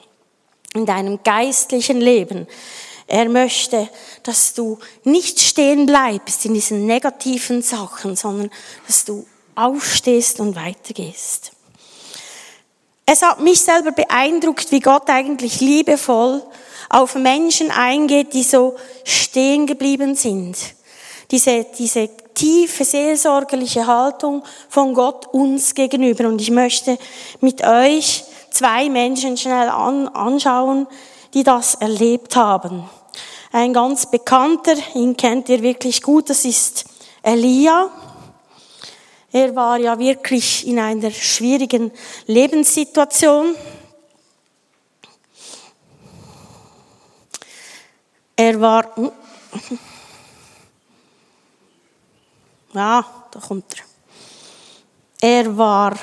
in 0.75 0.87
deinem 0.87 1.23
geistlichen 1.23 2.01
Leben. 2.01 2.47
Er 3.07 3.29
möchte, 3.29 3.89
dass 4.23 4.55
du 4.55 4.79
nicht 5.05 5.41
stehen 5.41 5.87
bleibst 5.87 6.45
in 6.45 6.55
diesen 6.55 6.87
negativen 6.87 7.63
Sachen, 7.63 8.17
sondern 8.17 8.51
dass 8.87 9.05
du 9.05 9.27
aufstehst 9.55 10.41
und 10.41 10.57
weitergehst. 10.57 11.53
Es 13.07 13.23
hat 13.23 13.41
mich 13.41 13.61
selber 13.61 13.93
beeindruckt, 13.93 14.73
wie 14.73 14.81
Gott 14.81 15.09
eigentlich 15.09 15.61
liebevoll 15.61 16.43
auf 16.89 17.15
Menschen 17.15 17.71
eingeht, 17.71 18.35
die 18.35 18.43
so 18.43 18.77
stehen 19.05 19.67
geblieben 19.67 20.17
sind. 20.17 20.57
Diese, 21.31 21.67
diese 21.79 22.11
tiefe 22.37 22.85
seelsorgerliche 22.85 23.87
Haltung 23.87 24.45
von 24.69 24.95
Gott 24.95 25.27
uns 25.33 25.75
gegenüber. 25.75 26.29
Und 26.29 26.41
ich 26.41 26.53
möchte 26.53 26.99
mit 27.41 27.65
euch 27.67 28.25
zwei 28.51 28.89
Menschen 28.89 29.37
schnell 29.37 29.69
an, 29.69 30.07
anschauen, 30.09 30.87
die 31.35 31.43
das 31.43 31.75
erlebt 31.75 32.37
haben. 32.37 32.89
Ein 33.51 33.73
ganz 33.73 34.11
bekannter, 34.11 34.75
ihn 34.95 35.17
kennt 35.17 35.49
ihr 35.49 35.63
wirklich 35.63 36.03
gut, 36.03 36.31
das 36.31 36.45
ist 36.45 36.85
Elia. 37.23 37.91
Er 39.33 39.57
war 39.57 39.79
ja 39.79 39.99
wirklich 39.99 40.67
in 40.67 40.79
einer 40.79 41.11
schwierigen 41.11 41.91
Lebenssituation. 42.27 43.55
Er 48.37 48.61
war, 48.61 48.95
ja, 52.77 53.05
da 53.31 53.41
kommt 53.41 53.75
er. 53.75 53.85
Er 55.21 55.57
war 55.57 55.95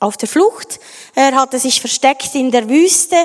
auf 0.00 0.16
der 0.16 0.28
Flucht. 0.28 0.80
Er 1.14 1.34
hatte 1.34 1.58
sich 1.58 1.80
versteckt 1.80 2.34
in 2.34 2.50
der 2.50 2.68
Wüste. 2.68 3.16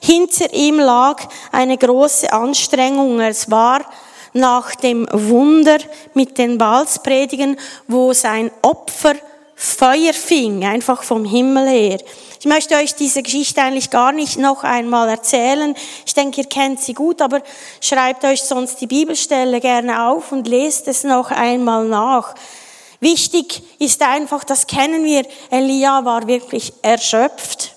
Hinter 0.00 0.52
ihm 0.54 0.78
lag 0.78 1.22
eine 1.52 1.76
große 1.76 2.32
Anstrengung. 2.32 3.20
Es 3.20 3.50
war 3.50 3.84
nach 4.32 4.74
dem 4.76 5.08
Wunder 5.10 5.78
mit 6.14 6.38
den 6.38 6.56
Balspredigen, 6.56 7.58
wo 7.88 8.12
sein 8.12 8.50
Opfer 8.62 9.14
Feuer 9.62 10.14
fing, 10.14 10.64
einfach 10.64 11.02
vom 11.02 11.26
Himmel 11.26 11.68
her. 11.68 11.98
Ich 12.38 12.46
möchte 12.46 12.76
euch 12.76 12.94
diese 12.94 13.22
Geschichte 13.22 13.60
eigentlich 13.60 13.90
gar 13.90 14.10
nicht 14.10 14.38
noch 14.38 14.64
einmal 14.64 15.10
erzählen. 15.10 15.74
Ich 16.06 16.14
denke, 16.14 16.40
ihr 16.40 16.46
kennt 16.48 16.80
sie 16.80 16.94
gut, 16.94 17.20
aber 17.20 17.42
schreibt 17.82 18.24
euch 18.24 18.40
sonst 18.40 18.80
die 18.80 18.86
Bibelstelle 18.86 19.60
gerne 19.60 20.06
auf 20.06 20.32
und 20.32 20.48
lest 20.48 20.88
es 20.88 21.04
noch 21.04 21.30
einmal 21.30 21.84
nach. 21.84 22.34
Wichtig 23.00 23.62
ist 23.78 24.00
einfach, 24.00 24.44
das 24.44 24.66
kennen 24.66 25.04
wir, 25.04 25.26
Elia 25.50 26.06
war 26.06 26.26
wirklich 26.26 26.72
erschöpft. 26.80 27.76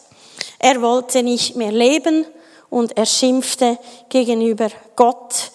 Er 0.59 0.81
wollte 0.81 1.21
nicht 1.21 1.57
mehr 1.57 1.73
leben 1.73 2.25
und 2.69 2.95
er 2.95 3.05
schimpfte 3.05 3.77
gegenüber 4.07 4.69
Gott. 4.95 5.51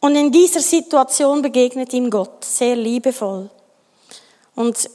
Und 0.00 0.16
in 0.16 0.32
dieser 0.32 0.60
Situation 0.60 1.42
begegnet 1.42 1.92
ihm 1.92 2.08
Gott 2.08 2.42
sehr 2.42 2.74
liebevoll. 2.74 3.50
Und 4.54 4.88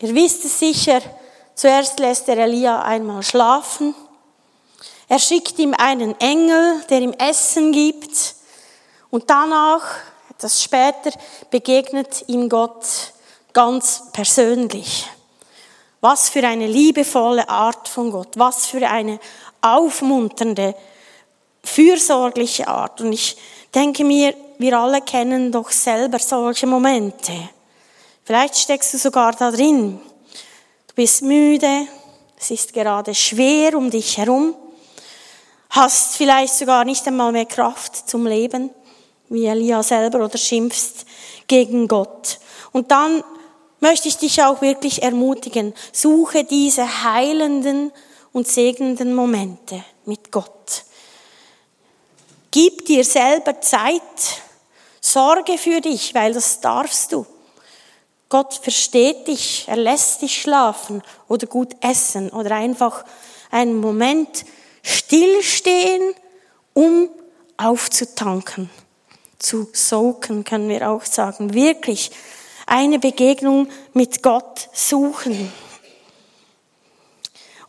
ihr 0.00 0.14
wisst 0.14 0.44
es 0.44 0.58
sicher, 0.58 1.00
zuerst 1.54 1.98
lässt 1.98 2.28
er 2.28 2.38
Elia 2.38 2.82
einmal 2.82 3.22
schlafen. 3.22 3.94
Er 5.08 5.18
schickt 5.18 5.58
ihm 5.58 5.74
einen 5.74 6.18
Engel, 6.20 6.82
der 6.90 7.00
ihm 7.00 7.12
Essen 7.12 7.72
gibt. 7.72 8.34
Und 9.10 9.30
danach, 9.30 9.82
etwas 10.30 10.62
später, 10.62 11.10
begegnet 11.50 12.24
ihm 12.26 12.48
Gott 12.48 12.84
ganz 13.52 14.02
persönlich. 14.12 15.06
Was 16.00 16.28
für 16.28 16.46
eine 16.46 16.66
liebevolle 16.66 17.48
Art 17.48 17.88
von 17.88 18.12
Gott, 18.12 18.28
was 18.36 18.66
für 18.66 18.86
eine 18.86 19.18
aufmunternde, 19.62 20.74
fürsorgliche 21.64 22.68
Art. 22.68 23.00
Und 23.00 23.12
ich 23.12 23.36
denke 23.74 24.04
mir, 24.04 24.34
wir 24.58 24.78
alle 24.78 25.00
kennen 25.00 25.50
doch 25.50 25.70
selber 25.70 26.18
solche 26.18 26.66
Momente. 26.66 27.32
Vielleicht 28.28 28.58
steckst 28.58 28.92
du 28.92 28.98
sogar 28.98 29.32
da 29.32 29.50
drin. 29.50 29.98
Du 30.86 30.94
bist 30.94 31.22
müde, 31.22 31.88
es 32.38 32.50
ist 32.50 32.74
gerade 32.74 33.14
schwer 33.14 33.74
um 33.74 33.90
dich 33.90 34.18
herum, 34.18 34.54
hast 35.70 36.18
vielleicht 36.18 36.52
sogar 36.52 36.84
nicht 36.84 37.06
einmal 37.06 37.32
mehr 37.32 37.46
Kraft 37.46 38.06
zum 38.06 38.26
Leben, 38.26 38.68
wie 39.30 39.46
Elia 39.46 39.82
selber, 39.82 40.22
oder 40.22 40.36
schimpfst 40.36 41.06
gegen 41.46 41.88
Gott. 41.88 42.38
Und 42.72 42.90
dann 42.90 43.24
möchte 43.80 44.08
ich 44.08 44.18
dich 44.18 44.42
auch 44.42 44.60
wirklich 44.60 45.02
ermutigen, 45.02 45.72
suche 45.90 46.44
diese 46.44 47.04
heilenden 47.04 47.92
und 48.34 48.46
segnenden 48.46 49.14
Momente 49.14 49.82
mit 50.04 50.30
Gott. 50.30 50.84
Gib 52.50 52.84
dir 52.84 53.06
selber 53.06 53.58
Zeit, 53.62 54.02
Sorge 55.00 55.56
für 55.56 55.80
dich, 55.80 56.14
weil 56.14 56.34
das 56.34 56.60
darfst 56.60 57.12
du. 57.12 57.24
Gott 58.28 58.54
versteht 58.54 59.26
dich, 59.26 59.64
er 59.68 59.76
lässt 59.76 60.20
dich 60.22 60.42
schlafen 60.42 61.02
oder 61.28 61.46
gut 61.46 61.74
essen 61.80 62.30
oder 62.30 62.56
einfach 62.56 63.04
einen 63.50 63.76
Moment 63.76 64.44
stillstehen, 64.82 66.14
um 66.74 67.08
aufzutanken, 67.56 68.70
zu 69.38 69.68
soaken, 69.72 70.44
können 70.44 70.68
wir 70.68 70.90
auch 70.90 71.04
sagen. 71.04 71.54
Wirklich 71.54 72.10
eine 72.66 72.98
Begegnung 72.98 73.68
mit 73.94 74.22
Gott 74.22 74.68
suchen. 74.72 75.50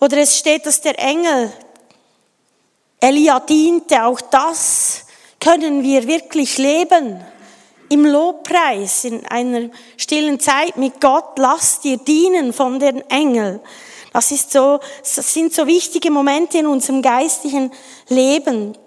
Oder 0.01 0.17
es 0.17 0.37
steht, 0.37 0.65
dass 0.65 0.81
der 0.81 0.99
Engel 0.99 1.51
Elia 2.99 3.39
diente, 3.39 4.03
auch 4.03 4.19
das 4.19 5.05
können 5.39 5.83
wir 5.83 6.05
wirklich 6.05 6.57
leben. 6.57 7.23
Im 7.89 8.05
Lobpreis, 8.05 9.03
in 9.03 9.25
einer 9.25 9.69
stillen 9.97 10.39
Zeit 10.39 10.77
mit 10.77 11.01
Gott, 11.01 11.37
lass 11.37 11.81
dir 11.81 11.97
dienen 11.97 12.53
von 12.53 12.79
den 12.79 13.01
Engeln. 13.09 13.59
Das 14.13 14.31
ist 14.31 14.51
so, 14.51 14.79
das 15.01 15.33
sind 15.33 15.53
so 15.53 15.67
wichtige 15.67 16.11
Momente 16.11 16.59
in 16.59 16.67
unserem 16.67 17.01
geistlichen 17.01 17.71
Leben. 18.07 18.77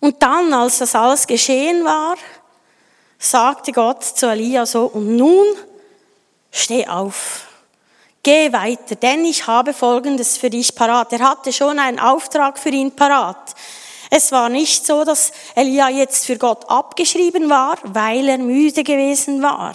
Und 0.00 0.22
dann, 0.22 0.52
als 0.52 0.78
das 0.78 0.94
alles 0.94 1.26
geschehen 1.26 1.84
war, 1.84 2.16
sagte 3.18 3.72
Gott 3.72 4.04
zu 4.04 4.26
Elia 4.26 4.66
so, 4.66 4.86
und 4.86 5.16
nun 5.16 5.46
steh 6.50 6.86
auf, 6.86 7.46
geh 8.22 8.52
weiter, 8.52 8.94
denn 8.96 9.24
ich 9.24 9.46
habe 9.46 9.72
Folgendes 9.72 10.36
für 10.36 10.50
dich 10.50 10.74
parat. 10.74 11.12
Er 11.12 11.20
hatte 11.20 11.52
schon 11.52 11.78
einen 11.78 11.98
Auftrag 11.98 12.58
für 12.58 12.70
ihn 12.70 12.92
parat. 12.92 13.54
Es 14.10 14.32
war 14.32 14.48
nicht 14.48 14.86
so, 14.86 15.04
dass 15.04 15.32
Elia 15.54 15.88
jetzt 15.88 16.26
für 16.26 16.38
Gott 16.38 16.68
abgeschrieben 16.68 17.50
war, 17.50 17.78
weil 17.82 18.28
er 18.28 18.38
müde 18.38 18.84
gewesen 18.84 19.42
war. 19.42 19.74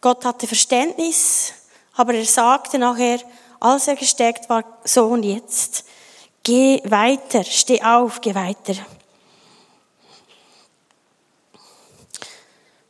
Gott 0.00 0.24
hatte 0.24 0.46
Verständnis, 0.46 1.52
aber 1.94 2.14
er 2.14 2.24
sagte 2.24 2.78
nachher, 2.78 3.20
als 3.60 3.88
er 3.88 3.96
gesteckt 3.96 4.48
war, 4.48 4.64
so 4.84 5.06
und 5.06 5.24
jetzt, 5.24 5.84
geh 6.42 6.80
weiter, 6.84 7.44
steh 7.44 7.82
auf, 7.82 8.20
geh 8.20 8.34
weiter. 8.34 8.74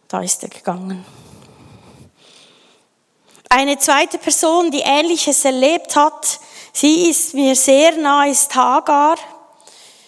Da 0.09 0.21
ist 0.21 0.43
er 0.43 0.49
gegangen. 0.49 1.05
Eine 3.51 3.79
zweite 3.79 4.19
Person, 4.19 4.71
die 4.71 4.81
Ähnliches 4.81 5.45
erlebt 5.45 5.97
hat, 5.97 6.41
Sie 6.81 7.11
ist 7.11 7.35
mir 7.35 7.57
sehr 7.57 7.97
nahe, 7.97 8.31
ist 8.31 8.55
Hagar. 8.55 9.17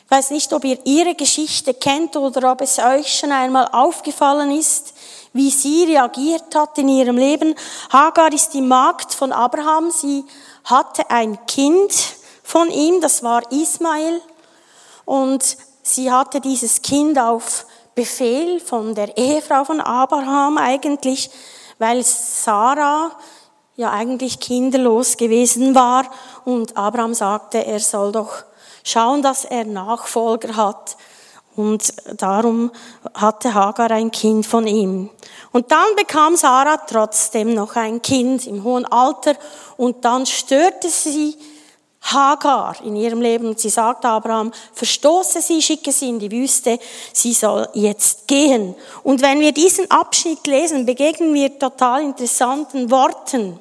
Ich 0.04 0.08
weiß 0.08 0.30
nicht, 0.30 0.52
ob 0.52 0.62
ihr 0.62 0.78
ihre 0.84 1.16
Geschichte 1.16 1.74
kennt 1.74 2.14
oder 2.14 2.52
ob 2.52 2.60
es 2.60 2.78
euch 2.78 3.12
schon 3.12 3.32
einmal 3.32 3.66
aufgefallen 3.72 4.52
ist, 4.52 4.94
wie 5.32 5.50
sie 5.50 5.86
reagiert 5.86 6.54
hat 6.54 6.78
in 6.78 6.88
ihrem 6.88 7.16
Leben. 7.16 7.56
Hagar 7.92 8.32
ist 8.32 8.50
die 8.50 8.60
Magd 8.62 9.12
von 9.12 9.32
Abraham. 9.32 9.90
Sie 9.90 10.24
hatte 10.62 11.10
ein 11.10 11.44
Kind 11.46 11.92
von 12.44 12.70
ihm, 12.70 13.00
das 13.00 13.24
war 13.24 13.50
Ismael. 13.50 14.22
Und 15.04 15.56
sie 15.82 16.12
hatte 16.12 16.40
dieses 16.40 16.82
Kind 16.82 17.18
auf 17.18 17.66
Befehl 17.96 18.60
von 18.60 18.94
der 18.94 19.16
Ehefrau 19.16 19.64
von 19.64 19.80
Abraham 19.80 20.56
eigentlich, 20.56 21.30
weil 21.80 22.04
Sarah 22.04 23.10
ja 23.80 23.90
eigentlich 23.90 24.38
kinderlos 24.38 25.16
gewesen 25.16 25.74
war 25.74 26.04
und 26.44 26.76
Abraham 26.76 27.14
sagte, 27.14 27.64
er 27.64 27.80
soll 27.80 28.12
doch 28.12 28.44
schauen, 28.84 29.22
dass 29.22 29.44
er 29.44 29.64
Nachfolger 29.64 30.56
hat. 30.56 30.96
Und 31.56 31.92
darum 32.16 32.70
hatte 33.12 33.52
Hagar 33.52 33.90
ein 33.90 34.10
Kind 34.10 34.46
von 34.46 34.66
ihm. 34.66 35.10
Und 35.52 35.70
dann 35.72 35.96
bekam 35.96 36.36
Sarah 36.36 36.78
trotzdem 36.78 37.54
noch 37.54 37.76
ein 37.76 38.00
Kind 38.00 38.46
im 38.46 38.62
hohen 38.62 38.84
Alter 38.86 39.34
und 39.76 40.04
dann 40.04 40.26
störte 40.26 40.88
sie 40.88 41.36
Hagar 42.02 42.76
in 42.82 42.96
ihrem 42.96 43.20
Leben 43.20 43.48
und 43.48 43.60
sie 43.60 43.68
sagte 43.68 44.08
Abraham, 44.08 44.52
verstoße 44.72 45.42
sie, 45.42 45.60
schicke 45.60 45.92
sie 45.92 46.08
in 46.08 46.18
die 46.18 46.30
Wüste, 46.30 46.78
sie 47.12 47.34
soll 47.34 47.68
jetzt 47.74 48.26
gehen. 48.26 48.74
Und 49.02 49.20
wenn 49.20 49.40
wir 49.40 49.52
diesen 49.52 49.90
Abschnitt 49.90 50.46
lesen, 50.46 50.86
begegnen 50.86 51.34
wir 51.34 51.58
total 51.58 52.02
interessanten 52.02 52.90
Worten. 52.90 53.60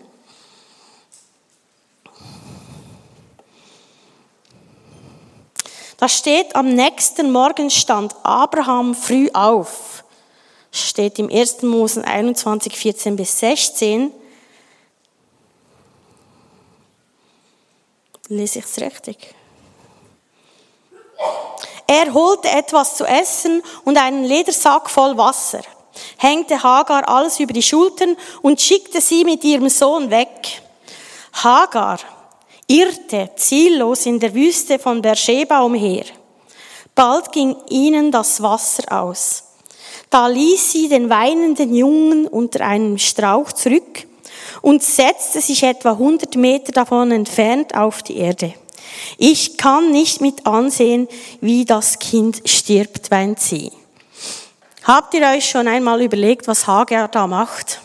Da 6.00 6.08
steht, 6.08 6.56
am 6.56 6.70
nächsten 6.70 7.30
Morgen 7.30 7.70
stand 7.70 8.16
Abraham 8.24 8.96
früh 8.96 9.30
auf. 9.34 10.06
Steht 10.72 11.20
im 11.20 11.30
1. 11.30 11.64
Mose 11.64 12.02
21, 12.06 12.74
14 12.74 13.16
bis 13.18 13.38
16. 13.40 14.14
Lese 18.30 18.60
ich 18.60 18.66
es 18.66 18.80
richtig? 18.80 19.36
Er 21.86 22.14
holte 22.14 22.48
etwas 22.48 22.96
zu 22.96 23.04
essen 23.04 23.62
und 23.84 23.98
einen 23.98 24.24
Ledersack 24.24 24.90
voll 24.90 25.18
Wasser, 25.18 25.64
hängte 26.18 26.62
Hagar 26.62 27.10
alles 27.10 27.40
über 27.40 27.52
die 27.52 27.64
Schultern 27.64 28.16
und 28.42 28.62
schickte 28.62 29.02
sie 29.02 29.26
mit 29.26 29.44
ihrem 29.44 29.68
Sohn 29.68 30.10
weg. 30.12 30.62
Hagar 31.34 32.00
irrte 32.70 33.32
ziellos 33.36 34.06
in 34.06 34.20
der 34.20 34.34
Wüste 34.34 34.80
von 34.80 35.02
Beersheba 35.02 35.62
umher. 35.62 36.06
Bald 36.94 37.32
ging 37.32 37.56
ihnen 37.70 38.12
das 38.12 38.42
Wasser 38.42 38.84
aus. 38.92 39.44
Da 40.10 40.28
ließ 40.28 40.72
sie 40.72 40.88
den 40.88 41.10
weinenden 41.10 41.74
Jungen 41.74 42.28
unter 42.28 42.66
einem 42.66 42.98
Strauch 42.98 43.52
zurück 43.52 44.08
und 44.62 44.84
setzte 44.84 45.42
sich 45.42 45.64
etwa 45.64 45.92
100 45.92 46.36
Meter 46.36 46.72
davon 46.72 47.12
entfernt 47.12 47.76
auf 47.76 48.04
die 48.04 48.18
Erde. 48.18 48.54
Ich 49.18 49.58
kann 49.58 49.92
nicht 49.92 50.22
mit 50.22 50.46
ansehen, 50.46 51.08
wie 51.42 51.66
das 51.66 52.00
Kind 52.00 52.42
stirbt, 52.46 53.12
weint 53.12 53.40
sie. 53.40 53.72
Habt 54.84 55.14
ihr 55.14 55.26
euch 55.28 55.50
schon 55.50 55.68
einmal 55.68 56.02
überlegt, 56.02 56.48
was 56.48 56.68
Hagar 56.68 57.08
da 57.08 57.28
macht? 57.28 57.82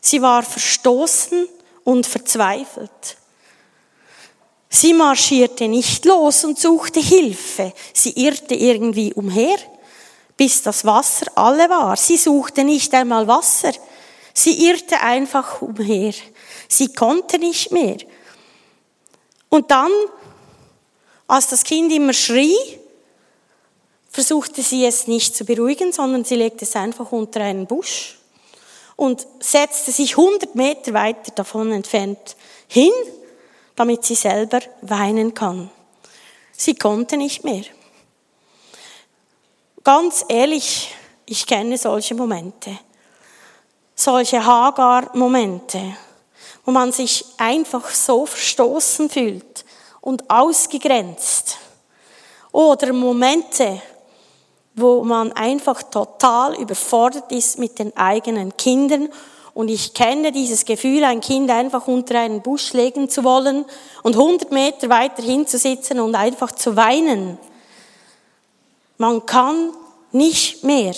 Sie 0.00 0.20
war 0.20 0.42
verstoßen 0.42 1.48
und 1.84 2.06
verzweifelt. 2.06 3.16
Sie 4.68 4.94
marschierte 4.94 5.68
nicht 5.68 6.04
los 6.06 6.44
und 6.44 6.58
suchte 6.58 7.00
Hilfe. 7.00 7.74
Sie 7.92 8.12
irrte 8.12 8.54
irgendwie 8.54 9.12
umher, 9.12 9.58
bis 10.36 10.62
das 10.62 10.86
Wasser 10.86 11.26
alle 11.34 11.68
war. 11.68 11.96
Sie 11.96 12.16
suchte 12.16 12.64
nicht 12.64 12.94
einmal 12.94 13.28
Wasser. 13.28 13.72
Sie 14.32 14.66
irrte 14.66 14.98
einfach 15.00 15.60
umher. 15.60 16.14
Sie 16.68 16.90
konnte 16.92 17.38
nicht 17.38 17.70
mehr. 17.70 17.98
Und 19.50 19.70
dann, 19.70 19.90
als 21.26 21.48
das 21.48 21.64
Kind 21.64 21.92
immer 21.92 22.14
schrie, 22.14 22.56
versuchte 24.08 24.62
sie 24.62 24.86
es 24.86 25.06
nicht 25.06 25.36
zu 25.36 25.44
beruhigen, 25.44 25.92
sondern 25.92 26.24
sie 26.24 26.36
legte 26.36 26.64
es 26.64 26.76
einfach 26.76 27.12
unter 27.12 27.40
einen 27.40 27.66
Busch 27.66 28.21
und 28.96 29.26
setzte 29.40 29.92
sich 29.92 30.16
100 30.16 30.54
Meter 30.54 30.92
weiter 30.94 31.32
davon 31.34 31.72
entfernt 31.72 32.36
hin, 32.68 32.92
damit 33.76 34.04
sie 34.04 34.14
selber 34.14 34.60
weinen 34.80 35.34
kann. 35.34 35.70
Sie 36.52 36.74
konnte 36.74 37.16
nicht 37.16 37.44
mehr. 37.44 37.64
Ganz 39.84 40.24
ehrlich, 40.28 40.94
ich 41.26 41.46
kenne 41.46 41.76
solche 41.76 42.14
Momente, 42.14 42.78
solche 43.94 44.44
Hagar-Momente, 44.44 45.96
wo 46.64 46.70
man 46.70 46.92
sich 46.92 47.24
einfach 47.38 47.90
so 47.90 48.26
verstoßen 48.26 49.10
fühlt 49.10 49.64
und 50.00 50.28
ausgegrenzt. 50.30 51.58
Oder 52.52 52.92
Momente, 52.92 53.80
wo 54.74 55.04
man 55.04 55.32
einfach 55.32 55.82
total 55.82 56.58
überfordert 56.58 57.30
ist 57.30 57.58
mit 57.58 57.78
den 57.78 57.96
eigenen 57.96 58.56
Kindern. 58.56 59.08
Und 59.54 59.68
ich 59.68 59.92
kenne 59.92 60.32
dieses 60.32 60.64
Gefühl, 60.64 61.04
ein 61.04 61.20
Kind 61.20 61.50
einfach 61.50 61.86
unter 61.86 62.18
einen 62.18 62.40
Busch 62.40 62.72
legen 62.72 63.10
zu 63.10 63.22
wollen 63.22 63.66
und 64.02 64.16
100 64.16 64.50
Meter 64.50 64.88
weiter 64.88 65.22
hinzusitzen 65.22 66.00
und 66.00 66.14
einfach 66.14 66.52
zu 66.52 66.74
weinen. 66.76 67.38
Man 68.96 69.26
kann 69.26 69.72
nicht 70.12 70.64
mehr. 70.64 70.94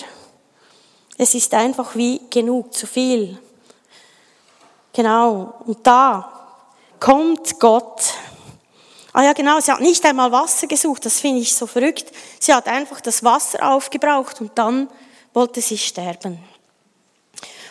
Es 1.17 1.35
ist 1.35 1.55
einfach 1.55 1.97
wie 1.97 2.21
genug, 2.31 2.75
zu 2.75 2.87
viel. 2.87 3.39
Genau. 4.93 5.55
Und 5.67 5.79
da 5.85 6.31
kommt 7.01 7.59
Gott 7.59 8.15
Ah 9.17 9.23
ja, 9.23 9.33
genau, 9.33 9.61
sie 9.61 9.71
hat 9.71 9.81
nicht 9.81 10.05
einmal 10.05 10.33
Wasser 10.33 10.67
gesucht, 10.67 11.07
das 11.07 11.21
finde 11.21 11.41
ich 11.41 11.55
so 11.55 11.69
verrückt. 11.69 12.11
Sie 12.41 12.53
hat 12.53 12.67
einfach 12.67 13.01
das 13.01 13.23
Wasser 13.23 13.73
aufgebraucht 13.73 14.41
und 14.41 14.51
dann 14.57 14.89
wollte 15.33 15.61
sie 15.61 15.79
sterben. 15.79 16.37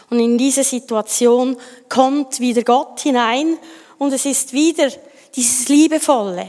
Und 0.10 0.22
in 0.22 0.38
diese 0.38 0.64
Situation 0.64 1.58
kommt 1.90 2.40
wieder 2.40 2.64
Gott 2.64 3.02
hinein 3.02 3.58
und 3.98 4.14
es 4.14 4.26
ist 4.26 4.54
wieder 4.54 4.90
dieses 5.36 5.68
Liebevolle, 5.68 6.48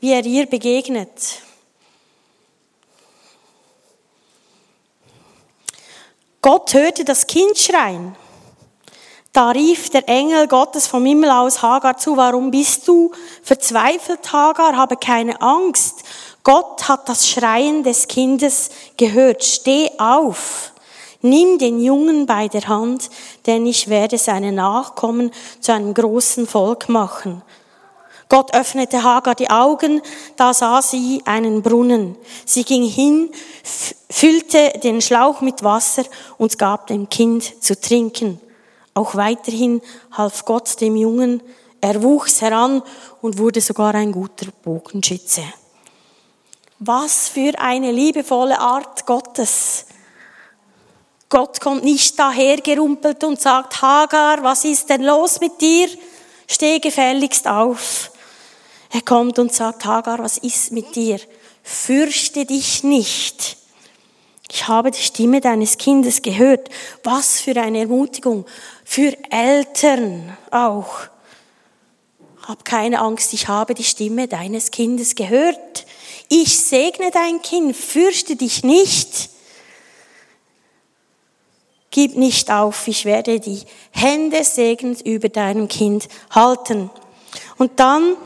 wie 0.00 0.12
er 0.12 0.24
ihr 0.24 0.46
begegnet. 0.46 1.42
Gott 6.40 6.72
hörte 6.72 7.04
das 7.04 7.26
Kind 7.26 7.58
schreien 7.58 8.16
da 9.32 9.50
rief 9.50 9.88
der 9.88 10.08
Engel 10.08 10.46
Gottes 10.46 10.86
vom 10.86 11.06
Himmel 11.06 11.30
aus 11.30 11.62
Hagar 11.62 11.96
zu, 11.96 12.16
warum 12.18 12.50
bist 12.50 12.86
du 12.86 13.12
verzweifelt, 13.42 14.30
Hagar? 14.30 14.76
Habe 14.76 14.96
keine 14.96 15.40
Angst. 15.40 16.02
Gott 16.44 16.86
hat 16.86 17.08
das 17.08 17.26
Schreien 17.28 17.82
des 17.82 18.08
Kindes 18.08 18.70
gehört. 18.98 19.42
Steh 19.42 19.90
auf. 19.96 20.72
Nimm 21.22 21.56
den 21.58 21.80
Jungen 21.80 22.26
bei 22.26 22.48
der 22.48 22.66
Hand, 22.68 23.08
denn 23.46 23.64
ich 23.64 23.88
werde 23.88 24.18
seine 24.18 24.52
Nachkommen 24.52 25.30
zu 25.60 25.72
einem 25.72 25.94
großen 25.94 26.46
Volk 26.46 26.88
machen. 26.88 27.42
Gott 28.28 28.54
öffnete 28.54 29.02
Hagar 29.02 29.34
die 29.34 29.48
Augen, 29.48 30.02
da 30.36 30.52
sah 30.52 30.82
sie 30.82 31.22
einen 31.24 31.62
Brunnen. 31.62 32.16
Sie 32.44 32.64
ging 32.64 32.82
hin, 32.82 33.30
füllte 34.10 34.78
den 34.82 35.00
Schlauch 35.00 35.42
mit 35.42 35.62
Wasser 35.62 36.04
und 36.38 36.58
gab 36.58 36.88
dem 36.88 37.08
Kind 37.08 37.62
zu 37.62 37.80
trinken. 37.80 38.40
Auch 38.94 39.14
weiterhin 39.14 39.80
half 40.12 40.44
Gott 40.44 40.80
dem 40.80 40.96
Jungen, 40.96 41.42
er 41.80 42.02
wuchs 42.02 42.40
heran 42.40 42.82
und 43.20 43.38
wurde 43.38 43.60
sogar 43.60 43.94
ein 43.94 44.12
guter 44.12 44.46
Bogenschütze. 44.62 45.42
Was 46.78 47.28
für 47.28 47.58
eine 47.58 47.90
liebevolle 47.90 48.58
Art 48.58 49.06
Gottes. 49.06 49.86
Gott 51.28 51.60
kommt 51.60 51.84
nicht 51.84 52.18
dahergerumpelt 52.18 53.24
und 53.24 53.40
sagt, 53.40 53.80
Hagar, 53.80 54.42
was 54.42 54.64
ist 54.64 54.90
denn 54.90 55.02
los 55.02 55.40
mit 55.40 55.60
dir? 55.60 55.88
Steh 56.46 56.78
gefälligst 56.78 57.48
auf. 57.48 58.10
Er 58.90 59.00
kommt 59.00 59.38
und 59.38 59.52
sagt, 59.52 59.86
Hagar, 59.86 60.18
was 60.18 60.36
ist 60.38 60.72
mit 60.72 60.94
dir? 60.94 61.18
Fürchte 61.62 62.44
dich 62.44 62.84
nicht. 62.84 63.56
Ich 64.50 64.68
habe 64.68 64.90
die 64.90 65.00
Stimme 65.00 65.40
deines 65.40 65.78
Kindes 65.78 66.20
gehört. 66.20 66.68
Was 67.02 67.40
für 67.40 67.58
eine 67.58 67.78
Ermutigung. 67.80 68.44
Für 68.84 69.16
Eltern 69.30 70.36
auch. 70.50 70.90
Hab 72.46 72.64
keine 72.64 73.00
Angst, 73.00 73.32
ich 73.32 73.48
habe 73.48 73.74
die 73.74 73.84
Stimme 73.84 74.26
deines 74.26 74.70
Kindes 74.70 75.14
gehört. 75.14 75.86
Ich 76.28 76.58
segne 76.58 77.10
dein 77.10 77.40
Kind, 77.42 77.76
fürchte 77.76 78.36
dich 78.36 78.64
nicht. 78.64 79.30
Gib 81.90 82.16
nicht 82.16 82.50
auf, 82.50 82.88
ich 82.88 83.04
werde 83.04 83.38
die 83.38 83.60
Hände 83.90 84.42
segnend 84.44 85.02
über 85.02 85.28
deinem 85.28 85.68
Kind 85.68 86.08
halten. 86.30 86.90
Und 87.58 87.78
dann 87.78 88.16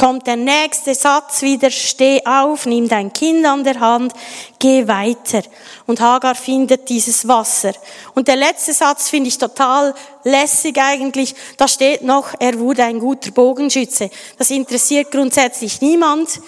kommt 0.00 0.26
der 0.26 0.36
nächste 0.36 0.94
Satz 0.94 1.42
wieder, 1.42 1.70
steh 1.70 2.24
auf, 2.24 2.64
nimm 2.64 2.88
dein 2.88 3.12
Kind 3.12 3.44
an 3.44 3.64
der 3.64 3.78
Hand, 3.80 4.14
geh 4.58 4.88
weiter. 4.88 5.42
Und 5.86 6.00
Hagar 6.00 6.34
findet 6.34 6.88
dieses 6.88 7.28
Wasser. 7.28 7.72
Und 8.14 8.26
der 8.26 8.36
letzte 8.36 8.72
Satz 8.72 9.10
finde 9.10 9.28
ich 9.28 9.36
total 9.36 9.94
lässig 10.24 10.78
eigentlich. 10.80 11.34
Da 11.58 11.68
steht 11.68 12.00
noch, 12.00 12.32
er 12.38 12.58
wurde 12.58 12.82
ein 12.84 12.98
guter 12.98 13.30
Bogenschütze. 13.30 14.08
Das 14.38 14.50
interessiert 14.50 15.10
grundsätzlich 15.10 15.82
niemand. 15.82 16.40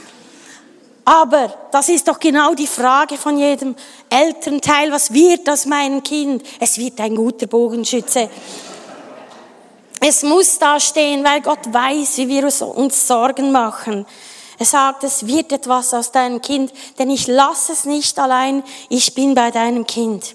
Aber 1.04 1.52
das 1.72 1.90
ist 1.90 2.08
doch 2.08 2.18
genau 2.18 2.54
die 2.54 2.66
Frage 2.66 3.18
von 3.18 3.36
jedem 3.36 3.74
Elternteil. 4.08 4.90
Was 4.92 5.12
wird 5.12 5.50
aus 5.50 5.66
meinem 5.66 6.02
Kind? 6.02 6.42
Es 6.58 6.78
wird 6.78 6.98
ein 7.00 7.14
guter 7.14 7.48
Bogenschütze. 7.48 8.30
Es 10.04 10.24
muss 10.24 10.58
da 10.58 10.80
stehen, 10.80 11.22
weil 11.22 11.40
Gott 11.42 11.72
weiß, 11.72 12.16
wie 12.16 12.28
wir 12.28 12.44
uns 12.74 13.06
Sorgen 13.06 13.52
machen. 13.52 14.04
Er 14.58 14.66
sagt, 14.66 15.04
es 15.04 15.28
wird 15.28 15.52
etwas 15.52 15.94
aus 15.94 16.10
deinem 16.10 16.42
Kind, 16.42 16.72
denn 16.98 17.08
ich 17.08 17.28
lasse 17.28 17.72
es 17.72 17.84
nicht 17.84 18.18
allein, 18.18 18.64
ich 18.88 19.14
bin 19.14 19.36
bei 19.36 19.52
deinem 19.52 19.86
Kind. 19.86 20.34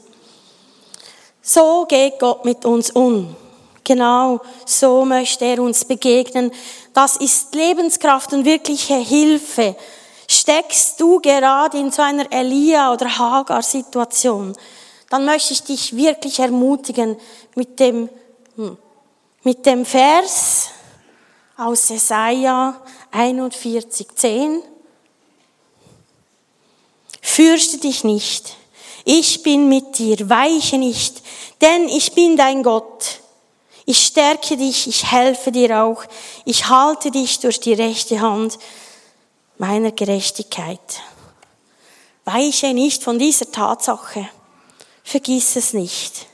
So 1.42 1.86
geht 1.86 2.18
Gott 2.18 2.46
mit 2.46 2.64
uns 2.64 2.92
um. 2.92 3.36
Genau 3.84 4.40
so 4.66 5.04
möchte 5.04 5.44
er 5.44 5.62
uns 5.62 5.84
begegnen. 5.84 6.52
Das 6.94 7.18
ist 7.18 7.54
Lebenskraft 7.54 8.32
und 8.32 8.46
wirkliche 8.46 8.96
Hilfe. 8.96 9.76
Steckst 10.30 10.98
du 11.02 11.20
gerade 11.20 11.78
in 11.78 11.92
so 11.92 12.02
einer 12.02 12.32
Elia- 12.32 12.94
oder 12.94 13.18
Hagar-Situation, 13.18 14.56
dann 15.10 15.26
möchte 15.26 15.52
ich 15.52 15.64
dich 15.64 15.94
wirklich 15.98 16.40
ermutigen 16.40 17.18
mit 17.56 17.82
dem, 17.82 18.08
hm, 18.56 18.78
mit 19.48 19.66
dem 19.66 19.86
Vers 19.86 20.72
aus 21.56 21.88
Jesaja 21.88 22.82
41, 23.12 24.08
10. 24.14 24.62
Fürchte 27.22 27.78
dich 27.78 28.04
nicht. 28.04 28.58
Ich 29.06 29.44
bin 29.44 29.70
mit 29.70 30.00
dir. 30.00 30.30
Weiche 30.30 30.78
nicht. 30.78 31.22
Denn 31.62 31.88
ich 31.88 32.12
bin 32.12 32.36
dein 32.36 32.62
Gott. 32.62 33.22
Ich 33.86 34.08
stärke 34.08 34.58
dich. 34.58 34.86
Ich 34.86 35.10
helfe 35.14 35.54
dir 35.54 35.82
auch. 35.82 36.04
Ich 36.44 36.68
halte 36.68 37.10
dich 37.10 37.40
durch 37.40 37.62
die 37.62 37.72
rechte 37.72 38.20
Hand 38.20 38.60
meiner 39.58 39.94
Gerechtigkeit. 39.94 41.02
Weiche 42.26 42.74
nicht 42.74 43.02
von 43.02 43.18
dieser 43.18 43.50
Tatsache. 43.50 44.28
Vergiss 45.06 45.56
es 45.56 45.72
nicht. 45.72 46.28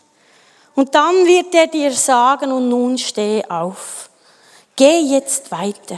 Und 0.76 0.96
dann 0.96 1.26
wird 1.26 1.54
er 1.54 1.68
dir 1.68 1.92
sagen, 1.92 2.52
und 2.52 2.70
nun 2.70 2.98
steh 2.98 3.44
auf. 3.48 4.10
Geh 4.76 5.00
jetzt 5.02 5.52
weiter. 5.52 5.98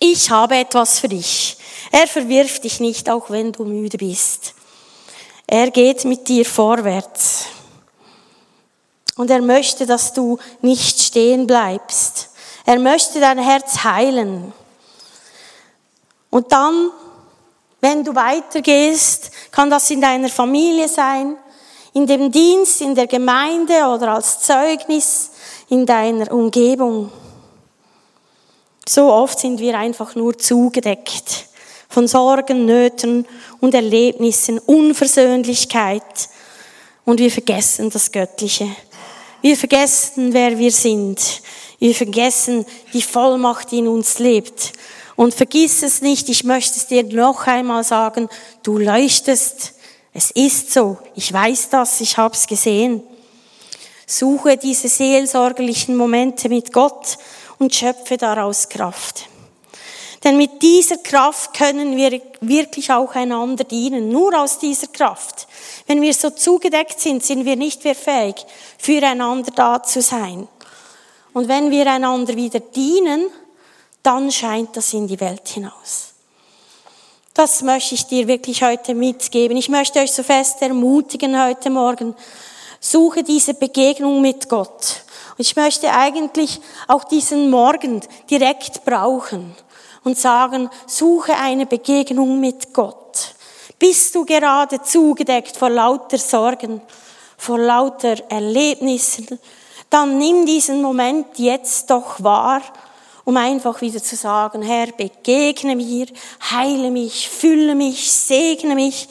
Ich 0.00 0.30
habe 0.30 0.56
etwas 0.56 0.98
für 0.98 1.08
dich. 1.08 1.56
Er 1.92 2.08
verwirft 2.08 2.64
dich 2.64 2.80
nicht, 2.80 3.08
auch 3.08 3.30
wenn 3.30 3.52
du 3.52 3.64
müde 3.64 3.98
bist. 3.98 4.54
Er 5.46 5.70
geht 5.70 6.04
mit 6.04 6.26
dir 6.26 6.44
vorwärts. 6.44 7.46
Und 9.16 9.30
er 9.30 9.42
möchte, 9.42 9.86
dass 9.86 10.12
du 10.12 10.38
nicht 10.62 11.00
stehen 11.00 11.46
bleibst. 11.46 12.30
Er 12.64 12.78
möchte 12.78 13.20
dein 13.20 13.38
Herz 13.38 13.84
heilen. 13.84 14.52
Und 16.30 16.50
dann, 16.50 16.90
wenn 17.80 18.02
du 18.02 18.14
weitergehst, 18.14 19.30
kann 19.50 19.68
das 19.68 19.90
in 19.90 20.00
deiner 20.00 20.30
Familie 20.30 20.88
sein, 20.88 21.36
in 21.94 22.06
dem 22.06 22.30
Dienst, 22.30 22.80
in 22.80 22.94
der 22.94 23.06
Gemeinde 23.06 23.74
oder 23.86 24.14
als 24.14 24.40
Zeugnis 24.40 25.30
in 25.68 25.86
deiner 25.86 26.32
Umgebung. 26.32 27.10
So 28.88 29.12
oft 29.12 29.38
sind 29.38 29.60
wir 29.60 29.78
einfach 29.78 30.14
nur 30.14 30.36
zugedeckt 30.36 31.46
von 31.88 32.08
Sorgen, 32.08 32.64
Nöten 32.64 33.26
und 33.60 33.74
Erlebnissen, 33.74 34.58
Unversöhnlichkeit 34.58 36.02
und 37.04 37.20
wir 37.20 37.30
vergessen 37.30 37.90
das 37.90 38.10
Göttliche. 38.10 38.68
Wir 39.42 39.56
vergessen, 39.56 40.32
wer 40.32 40.58
wir 40.58 40.70
sind. 40.70 41.42
Wir 41.78 41.94
vergessen 41.94 42.64
die 42.92 43.02
Vollmacht, 43.02 43.72
die 43.72 43.78
in 43.78 43.88
uns 43.88 44.18
lebt. 44.18 44.72
Und 45.16 45.34
vergiss 45.34 45.82
es 45.82 46.00
nicht, 46.00 46.28
ich 46.28 46.44
möchte 46.44 46.78
es 46.78 46.86
dir 46.86 47.02
noch 47.02 47.46
einmal 47.46 47.84
sagen, 47.84 48.28
du 48.62 48.78
leuchtest 48.78 49.74
es 50.12 50.30
ist 50.32 50.72
so. 50.72 50.98
Ich 51.14 51.32
weiß 51.32 51.70
das. 51.70 52.00
Ich 52.00 52.16
habe 52.16 52.34
es 52.34 52.46
gesehen. 52.46 53.02
Suche 54.06 54.56
diese 54.56 54.88
seelsorgerlichen 54.88 55.96
Momente 55.96 56.48
mit 56.48 56.72
Gott 56.72 57.16
und 57.58 57.74
schöpfe 57.74 58.16
daraus 58.18 58.68
Kraft. 58.68 59.28
Denn 60.22 60.36
mit 60.36 60.62
dieser 60.62 60.98
Kraft 60.98 61.54
können 61.54 61.96
wir 61.96 62.20
wirklich 62.40 62.92
auch 62.92 63.14
einander 63.14 63.64
dienen. 63.64 64.10
Nur 64.10 64.38
aus 64.38 64.58
dieser 64.58 64.86
Kraft. 64.88 65.48
Wenn 65.86 66.00
wir 66.00 66.14
so 66.14 66.30
zugedeckt 66.30 67.00
sind, 67.00 67.24
sind 67.24 67.44
wir 67.44 67.56
nicht 67.56 67.82
mehr 67.82 67.94
fähig, 67.94 68.36
füreinander 68.78 69.50
da 69.50 69.82
zu 69.82 70.00
sein. 70.00 70.46
Und 71.32 71.48
wenn 71.48 71.70
wir 71.70 71.90
einander 71.90 72.36
wieder 72.36 72.60
dienen, 72.60 73.26
dann 74.02 74.30
scheint 74.30 74.76
das 74.76 74.92
in 74.92 75.08
die 75.08 75.18
Welt 75.18 75.48
hinaus. 75.48 76.11
Das 77.34 77.62
möchte 77.62 77.94
ich 77.94 78.06
dir 78.06 78.28
wirklich 78.28 78.62
heute 78.62 78.94
mitgeben. 78.94 79.56
Ich 79.56 79.70
möchte 79.70 80.00
euch 80.00 80.12
so 80.12 80.22
fest 80.22 80.60
ermutigen 80.60 81.42
heute 81.42 81.70
Morgen. 81.70 82.14
Suche 82.78 83.22
diese 83.22 83.54
Begegnung 83.54 84.20
mit 84.20 84.50
Gott. 84.50 85.02
Und 85.30 85.40
ich 85.40 85.56
möchte 85.56 85.90
eigentlich 85.90 86.60
auch 86.88 87.04
diesen 87.04 87.48
Morgen 87.48 88.02
direkt 88.28 88.84
brauchen 88.84 89.56
und 90.04 90.18
sagen, 90.18 90.68
suche 90.86 91.34
eine 91.34 91.64
Begegnung 91.64 92.38
mit 92.38 92.74
Gott. 92.74 93.34
Bist 93.78 94.14
du 94.14 94.26
gerade 94.26 94.82
zugedeckt 94.82 95.56
vor 95.56 95.70
lauter 95.70 96.18
Sorgen, 96.18 96.82
vor 97.38 97.58
lauter 97.58 98.16
Erlebnissen, 98.28 99.38
dann 99.88 100.18
nimm 100.18 100.44
diesen 100.44 100.82
Moment 100.82 101.38
jetzt 101.38 101.88
doch 101.88 102.22
wahr 102.22 102.60
um 103.24 103.36
einfach 103.36 103.80
wieder 103.80 104.02
zu 104.02 104.16
sagen, 104.16 104.62
Herr, 104.62 104.88
begegne 104.88 105.76
mir, 105.76 106.06
heile 106.50 106.90
mich, 106.90 107.28
fülle 107.28 107.74
mich, 107.74 108.10
segne 108.10 108.74
mich 108.74 109.08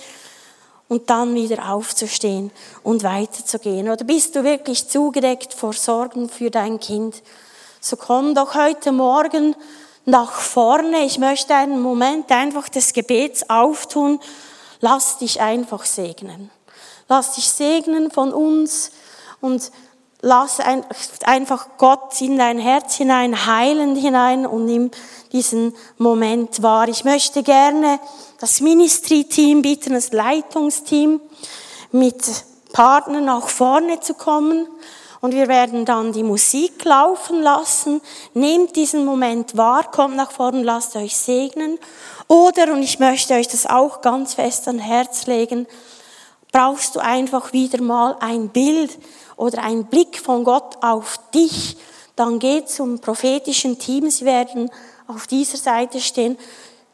und 0.87 1.09
dann 1.09 1.35
wieder 1.35 1.71
aufzustehen 1.71 2.51
und 2.83 3.03
weiterzugehen. 3.03 3.89
Oder 3.89 4.03
bist 4.03 4.35
du 4.35 4.43
wirklich 4.43 4.89
zugedeckt 4.89 5.53
vor 5.53 5.73
Sorgen 5.73 6.27
für 6.27 6.51
dein 6.51 6.79
Kind? 6.79 7.21
So 7.79 7.95
komm 7.95 8.35
doch 8.35 8.55
heute 8.55 8.91
Morgen 8.91 9.55
nach 10.05 10.33
vorne. 10.33 11.05
Ich 11.05 11.17
möchte 11.17 11.55
einen 11.55 11.79
Moment 11.79 12.29
einfach 12.31 12.67
des 12.67 12.91
Gebets 12.93 13.49
auftun. 13.49 14.19
Lass 14.81 15.17
dich 15.17 15.39
einfach 15.39 15.85
segnen. 15.85 16.49
Lass 17.07 17.35
dich 17.35 17.49
segnen 17.49 18.11
von 18.11 18.33
uns 18.33 18.91
und 19.39 19.71
lass 20.21 20.59
einfach 21.25 21.67
Gott 21.77 22.19
in 22.21 22.37
dein 22.37 22.59
Herz 22.59 22.95
hinein, 22.95 23.45
heilend 23.45 23.97
hinein 23.97 24.45
und 24.45 24.65
nimm 24.65 24.91
diesen 25.31 25.75
Moment 25.97 26.61
wahr. 26.61 26.87
Ich 26.87 27.03
möchte 27.03 27.43
gerne 27.43 27.99
das 28.39 28.61
Ministry-Team 28.61 29.61
bitten, 29.61 29.93
das 29.93 30.11
Leitungsteam 30.11 31.19
mit 31.91 32.21
Partnern 32.73 33.25
nach 33.25 33.47
vorne 33.47 33.99
zu 33.99 34.13
kommen. 34.13 34.67
Und 35.21 35.33
wir 35.33 35.47
werden 35.47 35.85
dann 35.85 36.13
die 36.13 36.23
Musik 36.23 36.83
laufen 36.83 37.41
lassen. 37.41 38.01
Nehmt 38.33 38.75
diesen 38.75 39.05
Moment 39.05 39.55
wahr, 39.55 39.83
kommt 39.91 40.15
nach 40.15 40.31
vorne, 40.31 40.63
lasst 40.63 40.95
euch 40.95 41.15
segnen. 41.15 41.77
Oder, 42.27 42.73
und 42.73 42.81
ich 42.81 42.97
möchte 42.97 43.35
euch 43.35 43.47
das 43.47 43.67
auch 43.67 44.01
ganz 44.01 44.33
fest 44.33 44.67
an 44.67 44.79
Herz 44.79 45.27
legen, 45.27 45.67
brauchst 46.51 46.95
du 46.95 46.99
einfach 46.99 47.53
wieder 47.53 47.81
mal 47.81 48.17
ein 48.19 48.49
Bild 48.49 48.97
oder 49.41 49.63
ein 49.63 49.85
Blick 49.85 50.19
von 50.19 50.43
Gott 50.43 50.77
auf 50.81 51.19
dich, 51.33 51.75
dann 52.15 52.37
geh 52.37 52.63
zum 52.63 52.99
prophetischen 52.99 53.79
Team, 53.79 54.07
sie 54.11 54.23
werden 54.23 54.69
auf 55.07 55.25
dieser 55.25 55.57
Seite 55.57 55.99
stehen. 55.99 56.37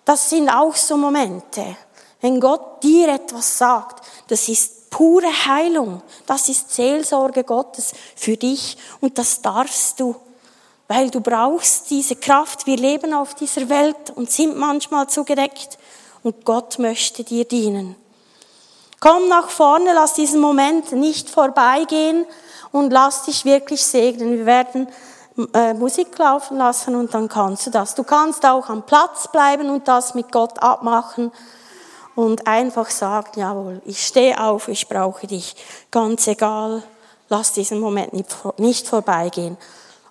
Das 0.05 0.29
sind 0.29 0.49
auch 0.49 0.73
so 0.73 0.95
Momente, 0.95 1.75
wenn 2.21 2.39
Gott 2.39 2.81
dir 2.83 3.10
etwas 3.10 3.57
sagt, 3.57 4.01
das 4.29 4.47
ist 4.47 4.89
pure 4.89 5.27
Heilung, 5.45 6.01
das 6.25 6.47
ist 6.47 6.73
Seelsorge 6.73 7.43
Gottes 7.43 7.91
für 8.15 8.38
dich 8.38 8.77
und 9.01 9.17
das 9.17 9.41
darfst 9.41 9.99
du, 9.99 10.15
weil 10.88 11.10
du 11.10 11.19
brauchst 11.19 11.89
diese 11.89 12.15
Kraft. 12.15 12.65
Wir 12.65 12.77
leben 12.77 13.13
auf 13.13 13.36
dieser 13.36 13.67
Welt 13.67 14.12
und 14.15 14.31
sind 14.31 14.55
manchmal 14.55 15.10
zugedeckt 15.10 15.77
und 16.23 16.45
Gott 16.45 16.79
möchte 16.79 17.25
dir 17.25 17.43
dienen. 17.43 17.97
Komm 18.99 19.29
nach 19.29 19.49
vorne, 19.49 19.93
lass 19.93 20.13
diesen 20.13 20.41
Moment 20.41 20.91
nicht 20.91 21.29
vorbeigehen 21.29 22.25
und 22.71 22.91
lass 22.91 23.23
dich 23.23 23.45
wirklich 23.45 23.86
segnen. 23.86 24.38
Wir 24.38 24.45
werden 24.45 24.88
äh, 25.53 25.73
Musik 25.75 26.17
laufen 26.17 26.57
lassen 26.57 26.95
und 26.95 27.13
dann 27.13 27.27
kannst 27.27 27.67
du 27.67 27.69
das. 27.69 27.93
Du 27.93 28.03
kannst 28.03 28.43
auch 28.45 28.69
am 28.69 28.83
Platz 28.86 29.27
bleiben 29.31 29.69
und 29.69 29.88
das 29.88 30.15
mit 30.15 30.31
Gott 30.31 30.62
abmachen 30.63 31.31
und 32.15 32.47
einfach 32.47 32.89
sagen, 32.89 33.39
jawohl, 33.39 33.81
ich 33.86 34.03
stehe 34.03 34.43
auf, 34.43 34.67
ich 34.67 34.88
brauche 34.88 35.27
dich. 35.27 35.55
Ganz 35.91 36.25
egal, 36.25 36.81
lass 37.29 37.53
diesen 37.53 37.79
Moment 37.79 38.13
nicht, 38.13 38.36
nicht 38.57 38.88
vorbeigehen. 38.88 39.57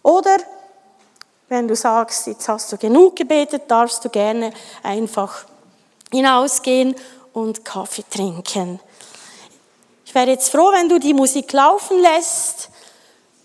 Oder 0.02 0.36
wenn 1.48 1.66
du 1.66 1.74
sagst, 1.74 2.28
jetzt 2.28 2.48
hast 2.48 2.70
du 2.70 2.76
genug 2.76 3.16
gebetet, 3.16 3.64
darfst 3.66 4.04
du 4.04 4.08
gerne 4.08 4.52
einfach 4.84 5.44
hinausgehen 6.12 6.94
und 7.36 7.66
Kaffee 7.66 8.04
trinken. 8.08 8.80
Ich 10.06 10.14
wäre 10.14 10.30
jetzt 10.30 10.50
froh, 10.50 10.72
wenn 10.72 10.88
du 10.88 10.98
die 10.98 11.12
Musik 11.12 11.52
laufen 11.52 12.00
lässt 12.00 12.70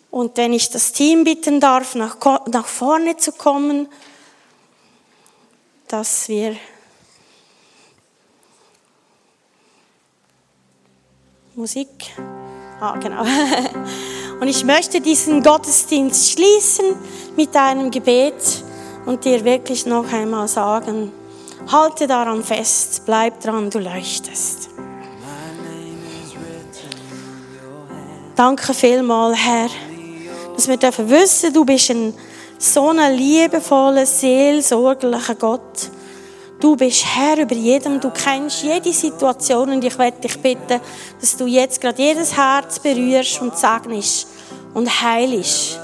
und 0.09 0.37
wenn 0.37 0.53
ich 0.53 0.69
das 0.69 0.93
Team 0.93 1.25
bitten 1.25 1.59
darf, 1.59 1.95
nach, 1.95 2.15
nach 2.47 2.67
vorne 2.67 3.17
zu 3.17 3.33
kommen, 3.33 3.89
dass 5.89 6.29
wir 6.29 6.55
Musik, 11.55 11.89
ah 12.79 12.95
genau, 12.97 13.25
Und 14.39 14.47
ich 14.47 14.63
möchte 14.63 15.01
diesen 15.01 15.43
Gottesdienst 15.43 16.31
schließen 16.31 16.95
mit 17.35 17.55
einem 17.55 17.91
Gebet 17.91 18.63
und 19.05 19.23
dir 19.23 19.45
wirklich 19.45 19.85
noch 19.85 20.11
einmal 20.11 20.47
sagen, 20.47 21.11
halte 21.67 22.07
daran 22.07 22.43
fest, 22.43 23.03
bleib 23.05 23.41
dran, 23.41 23.69
du 23.69 23.79
leuchtest. 23.79 24.69
Danke 28.35 28.73
vielmal, 28.73 29.35
Herr, 29.35 29.69
dass 30.55 30.67
wir 30.67 30.77
dürfen 30.77 31.09
wissen, 31.09 31.53
du 31.53 31.65
bist 31.65 31.91
ein 31.91 32.13
so 32.61 32.89
ein 32.89 33.15
liebevoller, 33.15 34.05
seelsorglicher 34.05 35.35
Gott. 35.35 35.89
Du 36.59 36.75
bist 36.75 37.03
Herr 37.03 37.39
über 37.39 37.55
jedem, 37.55 37.99
du 37.99 38.11
kennst 38.11 38.61
jede 38.61 38.93
Situation 38.93 39.71
und 39.71 39.83
ich 39.83 39.97
werde 39.97 40.21
dich 40.21 40.39
bitten, 40.39 40.79
dass 41.19 41.35
du 41.35 41.47
jetzt 41.47 41.81
gerade 41.81 41.99
jedes 41.99 42.37
Herz 42.37 42.77
berührst 42.77 43.41
und 43.41 43.57
segnest 43.57 44.27
und 44.75 45.01
heilst. 45.01 45.79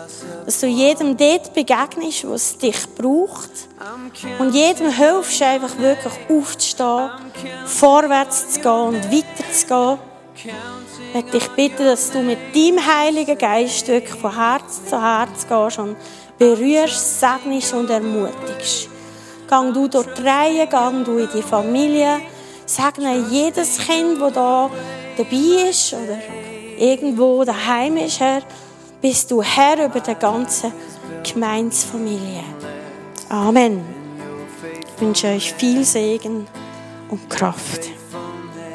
Dass 0.45 0.59
du 0.59 0.67
jedem 0.67 1.17
dort 1.17 1.51
begegnest, 1.55 2.29
was 2.29 2.59
dich 2.59 2.77
braucht. 2.95 3.49
Und 4.39 4.55
jedem 4.55 4.89
hilfst, 4.89 5.41
einfach 5.41 5.77
wirklich 5.77 6.13
aufzustehen, 6.29 7.09
vorwärts 7.65 8.49
zu 8.49 8.61
gehen 8.61 8.71
und 8.71 9.11
weiter 9.11 9.51
zu 9.51 9.67
gehen. 9.67 9.99
Ich 11.07 11.13
möchte 11.13 11.31
dich 11.31 11.47
bitten, 11.49 11.85
dass 11.85 12.11
du 12.11 12.19
mit 12.21 12.55
deinem 12.55 12.79
Heiligen 12.85 13.37
Geist 13.37 13.87
wirklich 13.87 14.19
von 14.19 14.35
Herz 14.35 14.85
zu 14.85 15.01
Herz 15.01 15.47
gehst 15.47 15.79
und 15.79 15.95
berührst, 16.37 17.19
segnest 17.19 17.73
und 17.73 17.89
ermutigst. 17.89 18.89
Gang 19.47 19.73
du 19.73 19.87
durch 19.87 20.07
die 20.13 20.21
Reihe, 20.23 20.67
gang 20.67 21.05
du 21.05 21.17
in 21.17 21.29
die 21.33 21.41
Familie, 21.41 22.19
segne 22.65 23.25
jedes 23.29 23.77
Kind, 23.77 24.19
das 24.19 24.33
da 24.33 24.69
dabei 25.17 25.69
ist 25.69 25.93
oder 25.93 26.19
irgendwo 26.77 27.43
daheim 27.43 27.97
ist, 27.97 28.19
Herr, 28.19 28.41
bist 29.01 29.29
du 29.31 29.41
Herr 29.41 29.85
über 29.85 29.99
die 29.99 30.15
ganze 30.15 30.71
Gemeinsfamilie. 31.23 32.43
Amen. 33.29 33.83
Ich 34.95 35.01
wünsche 35.01 35.27
euch 35.27 35.53
viel 35.53 35.83
Segen 35.83 36.47
und 37.09 37.29
Kraft. 37.29 37.96